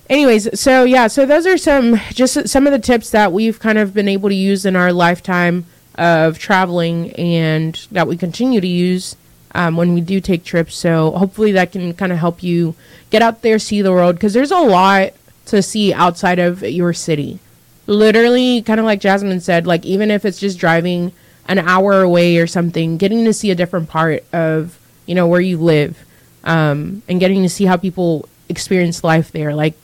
Anyways, 0.09 0.59
so 0.59 0.85
yeah, 0.85 1.07
so 1.09 1.27
those 1.27 1.47
are 1.47 1.59
some 1.59 2.00
just 2.11 2.49
some 2.49 2.67
of 2.67 2.73
the 2.73 2.79
tips 2.79 3.11
that 3.11 3.33
we've 3.33 3.59
kind 3.61 3.79
of 3.79 3.93
been 3.95 4.09
able 4.09 4.29
to 4.29 4.35
use 4.35 4.65
in 4.65 4.75
our 4.77 4.93
lifetime 4.93 5.67
of 5.97 6.39
traveling, 6.39 7.12
and 7.12 7.87
that 7.93 8.09
we 8.09 8.17
continue 8.17 8.61
to 8.61 8.67
use 8.67 9.17
um, 9.55 9.77
when 9.77 9.95
we 9.95 10.00
do 10.00 10.21
take 10.21 10.45
trips. 10.45 10.75
So 10.77 11.11
hopefully 11.12 11.53
that 11.53 11.73
can 11.73 11.93
kind 11.95 12.12
of 12.12 12.19
help 12.19 12.43
you 12.43 12.75
get 13.11 13.23
out 13.23 13.43
there, 13.43 13.59
see 13.59 13.83
the 13.83 13.93
world, 13.93 14.17
because 14.17 14.33
there's 14.33 14.50
a 14.50 14.59
lot 14.59 15.12
to 15.47 15.62
see 15.62 15.93
outside 15.93 16.39
of 16.39 16.62
your 16.62 16.93
city. 16.93 17.39
Literally, 17.87 18.62
kind 18.62 18.79
of 18.81 18.87
like 18.87 19.00
Jasmine 19.00 19.41
said, 19.41 19.67
like 19.67 19.85
even 19.85 20.11
if 20.11 20.25
it's 20.25 20.39
just 20.41 20.59
driving 20.59 21.12
an 21.47 21.59
hour 21.59 22.00
away 22.03 22.37
or 22.39 22.47
something, 22.47 22.97
getting 22.97 23.25
to 23.25 23.33
see 23.33 23.50
a 23.50 23.57
different 23.57 23.89
part 23.89 24.25
of 24.33 24.79
you 25.11 25.17
know 25.17 25.26
where 25.26 25.40
you 25.40 25.59
live, 25.59 25.99
um, 26.45 27.02
and 27.09 27.19
getting 27.19 27.43
to 27.43 27.49
see 27.49 27.67
how 27.67 27.76
people 27.76 28.29
experience 28.49 29.02
life 29.02 29.32
there, 29.32 29.52
like 29.54 29.75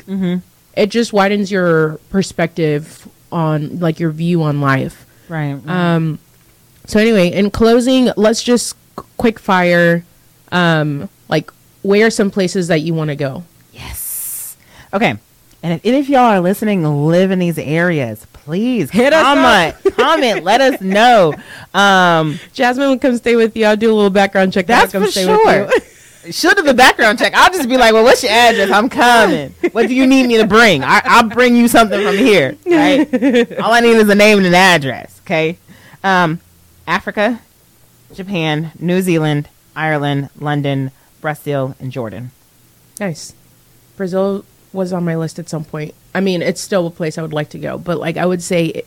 it 0.77 0.87
just 0.87 1.13
widens 1.13 1.51
your 1.51 1.99
perspective 2.11 3.09
on 3.33 3.81
like 3.81 3.99
your 3.99 4.13
view 4.13 4.43
on 4.45 4.61
life. 4.61 5.05
Right. 5.29 5.59
Um, 5.67 6.21
so 6.87 7.01
anyway, 7.01 7.33
in 7.33 7.51
closing, 7.51 8.11
let's 8.17 8.41
just 8.43 8.77
qu- 8.95 9.05
quick 9.17 9.39
fire, 9.41 10.05
um, 10.53 11.09
like 11.29 11.51
where 11.83 12.07
are 12.07 12.11
some 12.11 12.31
places 12.31 12.69
that 12.69 12.81
you 12.83 12.95
want 12.95 13.09
to 13.11 13.17
go? 13.17 13.43
yes. 13.73 14.57
Okay. 14.95 15.19
And 15.67 15.75
if 15.75 15.81
any 15.85 15.99
of 15.99 16.09
y'all 16.09 16.21
are 16.21 16.39
listening, 16.39 16.85
live 17.09 17.33
in 17.33 17.41
these 17.41 17.59
areas, 17.59 18.25
please 18.33 18.89
Hit 18.89 19.13
us 19.13 19.21
comment. 19.21 19.97
comment. 19.97 20.45
Let 20.45 20.61
us 20.61 20.81
know. 20.81 21.35
Um, 21.75 22.39
Jasmine 22.53 22.89
would 22.89 23.01
come 23.01 23.17
stay 23.17 23.35
with 23.35 23.57
you. 23.57 23.65
I'll 23.65 23.77
do 23.77 23.93
a 23.93 23.97
little 23.97 24.11
background 24.11 24.53
check. 24.53 24.69
That's 24.69 24.95
I'll 24.95 25.01
come 25.01 25.09
for 25.09 25.11
stay 25.11 25.25
sure. 25.25 25.65
with 25.67 26.25
you. 26.25 26.33
Should 26.33 26.57
have 26.57 26.67
the 26.67 26.73
background 26.73 27.19
check. 27.19 27.35
I'll 27.35 27.53
just 27.53 27.69
be 27.69 27.77
like, 27.77 27.93
"Well, 27.95 28.05
what's 28.05 28.23
your 28.23 28.31
address? 28.31 28.71
I'm 28.71 28.89
coming. 28.89 29.57
What 29.73 29.89
do 29.89 29.95
you 29.97 30.07
need 30.07 30.29
me 30.29 30.37
to 30.37 30.47
bring? 30.47 30.85
I, 30.85 31.01
I'll 31.05 31.29
bring 31.29 31.57
you 31.57 31.67
something 31.67 32.01
from 32.01 32.17
here. 32.17 32.57
Right? 32.65 33.59
All 33.61 33.73
I 33.73 33.81
need 33.81 33.97
is 33.97 34.09
a 34.09 34.15
name 34.15 34.39
and 34.39 34.47
an 34.47 34.55
address. 34.55 35.21
Okay. 35.25 35.59
Um, 36.05 36.39
Africa, 36.87 37.41
Japan, 38.15 38.71
New 38.79 39.03
Zealand, 39.03 39.49
Ireland, 39.75 40.31
London, 40.39 40.93
Brazil, 41.21 41.75
and 41.81 41.91
Jordan. 41.91 42.31
Nice. 43.01 43.35
Brazil 43.97 44.45
was 44.73 44.93
on 44.93 45.05
my 45.05 45.17
list 45.17 45.39
at 45.39 45.49
some 45.49 45.65
point. 45.65 45.95
I 46.15 46.21
mean, 46.21 46.43
it's 46.43 46.61
still 46.61 46.87
a 46.87 46.91
place 46.91 47.19
I 47.19 47.23
would 47.23 47.33
like 47.33 47.51
to 47.51 47.59
go, 47.59 47.79
but 47.79 47.99
like 47.99 48.17
I 48.17 48.27
would 48.27 48.43
say, 48.43 48.83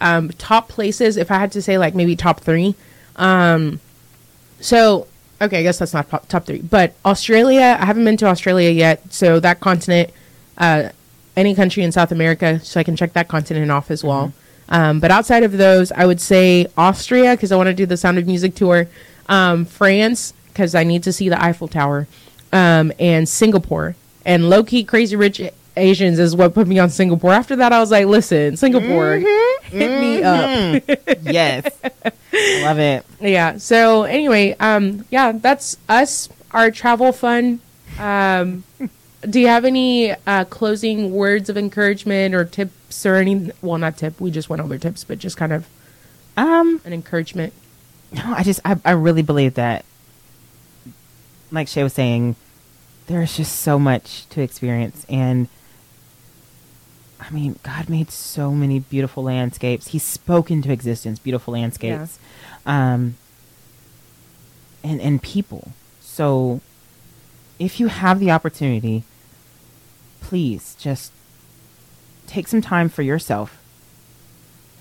um, 0.00 0.30
top 0.30 0.68
places. 0.68 1.16
If 1.16 1.30
I 1.30 1.38
had 1.38 1.52
to 1.52 1.62
say 1.62 1.78
like 1.78 1.94
maybe 1.94 2.16
top 2.16 2.40
three, 2.40 2.74
um, 3.16 3.80
so 4.60 5.06
okay, 5.40 5.60
I 5.60 5.62
guess 5.62 5.78
that's 5.78 5.94
not 5.94 6.08
top, 6.08 6.28
top 6.28 6.46
three, 6.46 6.60
but 6.60 6.94
Australia. 7.04 7.76
I 7.78 7.84
haven't 7.84 8.04
been 8.04 8.16
to 8.18 8.26
Australia 8.26 8.70
yet, 8.70 9.12
so 9.12 9.40
that 9.40 9.60
continent, 9.60 10.10
uh, 10.58 10.90
any 11.36 11.54
country 11.54 11.82
in 11.82 11.92
South 11.92 12.12
America, 12.12 12.60
so 12.60 12.80
I 12.80 12.84
can 12.84 12.96
check 12.96 13.12
that 13.14 13.28
continent 13.28 13.70
off 13.70 13.90
as 13.90 14.04
well. 14.04 14.32
Um, 14.68 15.00
but 15.00 15.10
outside 15.10 15.42
of 15.42 15.52
those, 15.52 15.92
I 15.92 16.06
would 16.06 16.20
say 16.20 16.66
Austria 16.76 17.32
because 17.32 17.52
I 17.52 17.56
want 17.56 17.66
to 17.68 17.74
do 17.74 17.86
the 17.86 17.96
Sound 17.96 18.18
of 18.18 18.26
Music 18.26 18.54
tour, 18.54 18.88
um, 19.28 19.64
France 19.64 20.32
because 20.48 20.74
I 20.74 20.84
need 20.84 21.02
to 21.02 21.12
see 21.12 21.28
the 21.28 21.42
Eiffel 21.42 21.68
Tower, 21.68 22.06
um, 22.52 22.92
and 22.98 23.28
Singapore. 23.28 23.96
And 24.24 24.48
low 24.50 24.64
key, 24.64 24.84
Crazy 24.84 25.16
Rich 25.16 25.40
Asians 25.76 26.18
is 26.18 26.34
what 26.36 26.54
put 26.54 26.66
me 26.68 26.78
on 26.78 26.88
Singapore. 26.90 27.32
After 27.32 27.56
that, 27.56 27.72
I 27.72 27.80
was 27.80 27.90
like, 27.90 28.06
listen, 28.06 28.56
Singapore, 28.56 29.16
hit 29.16 30.00
me 30.00 30.22
up. 30.22 30.82
Yes, 31.22 31.66
love 32.62 32.78
it. 32.78 33.04
Yeah. 33.20 33.56
So 33.58 34.04
anyway, 34.04 34.54
um, 34.60 35.04
yeah, 35.10 35.32
that's 35.32 35.76
us. 35.88 36.28
Our 36.52 36.70
travel 36.70 37.12
fun. 37.12 37.60
Um, 37.98 38.62
do 39.28 39.40
you 39.40 39.48
have 39.48 39.64
any 39.64 40.12
uh, 40.26 40.44
closing 40.44 41.12
words 41.12 41.48
of 41.48 41.56
encouragement 41.56 42.34
or 42.34 42.44
tips 42.44 43.04
or 43.06 43.16
any? 43.16 43.50
Well, 43.62 43.78
not 43.78 43.96
tip. 43.96 44.20
We 44.20 44.30
just 44.30 44.48
went 44.48 44.62
over 44.62 44.78
tips, 44.78 45.02
but 45.02 45.18
just 45.18 45.36
kind 45.36 45.52
of 45.52 45.66
Um, 46.36 46.80
an 46.84 46.92
encouragement. 46.92 47.52
no, 48.12 48.22
I 48.26 48.42
just, 48.42 48.60
I, 48.64 48.76
I 48.84 48.92
really 48.92 49.22
believe 49.22 49.54
that, 49.54 49.84
like 51.50 51.68
Shay 51.68 51.82
was 51.82 51.92
saying, 51.94 52.36
there's 53.06 53.36
just 53.36 53.56
so 53.60 53.78
much 53.78 54.26
to 54.30 54.40
experience, 54.42 55.04
and 55.08 55.48
I 57.20 57.30
mean, 57.30 57.58
God 57.62 57.88
made 57.88 58.10
so 58.10 58.50
many 58.52 58.78
beautiful 58.80 59.22
landscapes. 59.22 59.88
He 59.88 59.98
spoke 59.98 60.50
into 60.50 60.70
existence 60.72 61.18
beautiful 61.18 61.52
landscapes, 61.54 62.18
um, 62.66 63.16
and 64.82 65.00
and 65.00 65.22
people. 65.22 65.72
So, 66.00 66.60
if 67.58 67.80
you 67.80 67.88
have 67.88 68.20
the 68.20 68.30
opportunity, 68.30 69.04
please 70.20 70.76
just 70.78 71.12
take 72.26 72.48
some 72.48 72.60
time 72.62 72.88
for 72.88 73.02
yourself 73.02 73.58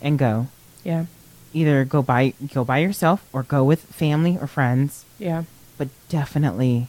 and 0.01 0.17
go. 0.17 0.47
Yeah. 0.83 1.05
Either 1.53 1.85
go 1.85 2.01
by 2.01 2.33
go 2.53 2.63
by 2.63 2.79
yourself 2.79 3.25
or 3.31 3.43
go 3.43 3.63
with 3.63 3.81
family 3.83 4.37
or 4.39 4.47
friends, 4.47 5.05
Yeah. 5.19 5.43
but 5.77 5.87
definitely, 6.09 6.87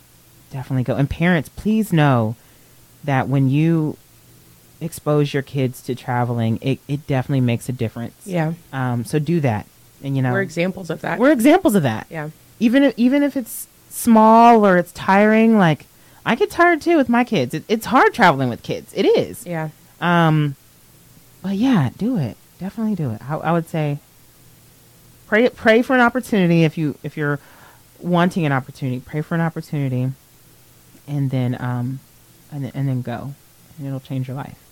definitely 0.55 0.85
go. 0.85 0.95
And 0.97 1.11
parents, 1.11 1.49
please 1.51 1.93
know 1.93 2.37
that 3.03 3.29
when 3.29 3.51
you 3.51 3.97
expose 4.81 5.35
your 5.35 5.43
kids 5.43 5.83
to 5.83 5.95
traveling, 5.95 6.59
it, 6.62 6.79
it 6.88 7.07
definitely 7.07 7.40
makes 7.43 7.69
a 7.69 7.73
difference. 7.73 8.14
Yeah. 8.25 8.55
Um, 8.73 9.05
so 9.05 9.19
do 9.19 9.40
that, 9.40 9.67
and 10.03 10.17
you 10.17 10.23
know 10.23 10.33
We're 10.33 10.43
examples 10.43 10.88
of 10.90 11.01
that. 11.03 11.19
we're 11.19 11.33
examples 11.33 11.75
of 11.75 11.83
that. 11.83 12.07
yeah. 12.09 12.31
Even 12.61 12.85
if 12.85 12.95
even 12.97 13.23
if 13.25 13.37
it's 13.37 13.67
small 13.90 14.64
or 14.64 14.77
it's 14.79 14.93
tiring, 14.93 15.59
like 15.59 15.87
I 16.25 16.37
get 16.37 16.51
tired 16.51 16.81
too 16.81 16.97
with 16.97 17.09
my 17.09 17.25
kids. 17.25 17.53
It, 17.53 17.64
it's 17.69 17.87
hard 17.87 18.14
traveling 18.14 18.49
with 18.49 18.62
kids. 18.62 18.93
It 18.95 19.05
is. 19.05 19.45
Yeah. 19.45 19.71
Um, 20.01 20.55
but 21.43 21.57
yeah, 21.57 21.90
do 21.99 22.17
it. 22.17 22.37
Definitely 22.61 22.95
do 22.95 23.11
it. 23.11 23.21
I, 23.29 23.35
I 23.37 23.53
would 23.53 23.69
say 23.69 23.99
pray 25.27 25.49
pray 25.49 25.83
for 25.83 25.95
an 25.95 26.01
opportunity 26.01 26.62
if 26.64 26.79
you 26.79 26.97
if 27.03 27.17
you're 27.17 27.40
wanting 28.01 28.47
an 28.47 28.53
opportunity. 28.53 29.01
Pray 29.01 29.21
for 29.21 29.35
an 29.35 29.40
opportunity, 29.40 30.12
and 31.07 31.31
then 31.31 31.57
um, 31.61 32.01
and 32.51 32.71
and 32.75 32.88
then 32.88 33.03
go, 33.03 33.35
and 33.79 33.87
it'll 33.87 34.01
change 34.01 34.29
your 34.29 34.37
life. 34.37 34.63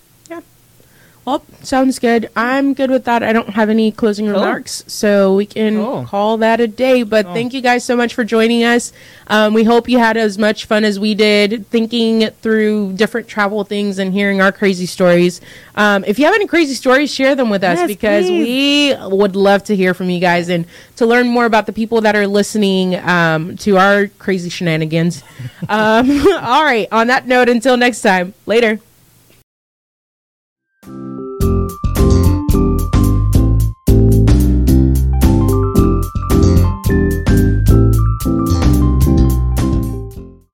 Oh, 1.25 1.41
sounds 1.61 1.99
good. 1.99 2.29
I'm 2.35 2.73
good 2.73 2.91
with 2.91 3.05
that. 3.05 3.23
I 3.23 3.31
don't 3.31 3.51
have 3.51 3.69
any 3.69 3.93
closing 3.93 4.25
Cool. 4.25 4.33
remarks, 4.35 4.83
so 4.87 5.35
we 5.35 5.45
can 5.45 5.77
Cool. 5.77 6.03
call 6.05 6.37
that 6.39 6.59
a 6.59 6.67
day. 6.67 7.03
But 7.03 7.23
Cool. 7.25 7.33
thank 7.33 7.53
you 7.53 7.61
guys 7.61 7.85
so 7.85 7.95
much 7.95 8.13
for 8.13 8.25
joining 8.25 8.65
us. 8.65 8.91
Um, 9.27 9.53
we 9.53 9.63
hope 9.63 9.87
you 9.87 9.99
had 9.99 10.17
as 10.17 10.37
much 10.37 10.65
fun 10.65 10.83
as 10.83 10.99
we 10.99 11.13
did 11.15 11.65
thinking 11.69 12.29
through 12.41 12.93
different 12.97 13.29
travel 13.29 13.63
things 13.63 13.99
and 13.99 14.11
hearing 14.11 14.41
our 14.41 14.51
crazy 14.51 14.85
stories. 14.85 15.39
Um, 15.75 16.03
if 16.05 16.19
you 16.19 16.25
have 16.25 16.35
any 16.35 16.45
crazy 16.45 16.73
stories, 16.73 17.09
share 17.13 17.35
them 17.35 17.49
with 17.49 17.63
us 17.63 17.77
Yes, 17.79 17.87
because 17.87 18.25
please. 18.27 18.97
we 18.99 19.07
would 19.17 19.37
love 19.37 19.63
to 19.65 19.77
hear 19.77 19.93
from 19.93 20.09
you 20.09 20.19
guys 20.19 20.49
and 20.49 20.65
to 20.97 21.05
learn 21.05 21.29
more 21.29 21.45
about 21.45 21.67
the 21.67 21.73
people 21.73 22.01
that 22.01 22.17
are 22.17 22.27
listening 22.27 22.95
um, 22.97 23.55
to 23.57 23.77
our 23.77 24.07
crazy 24.19 24.49
shenanigans. 24.49 25.23
um, 25.69 26.09
all 26.41 26.65
right. 26.65 26.89
On 26.91 27.07
that 27.07 27.27
note, 27.27 27.47
until 27.47 27.77
next 27.77 28.01
time, 28.01 28.33
later. 28.45 28.81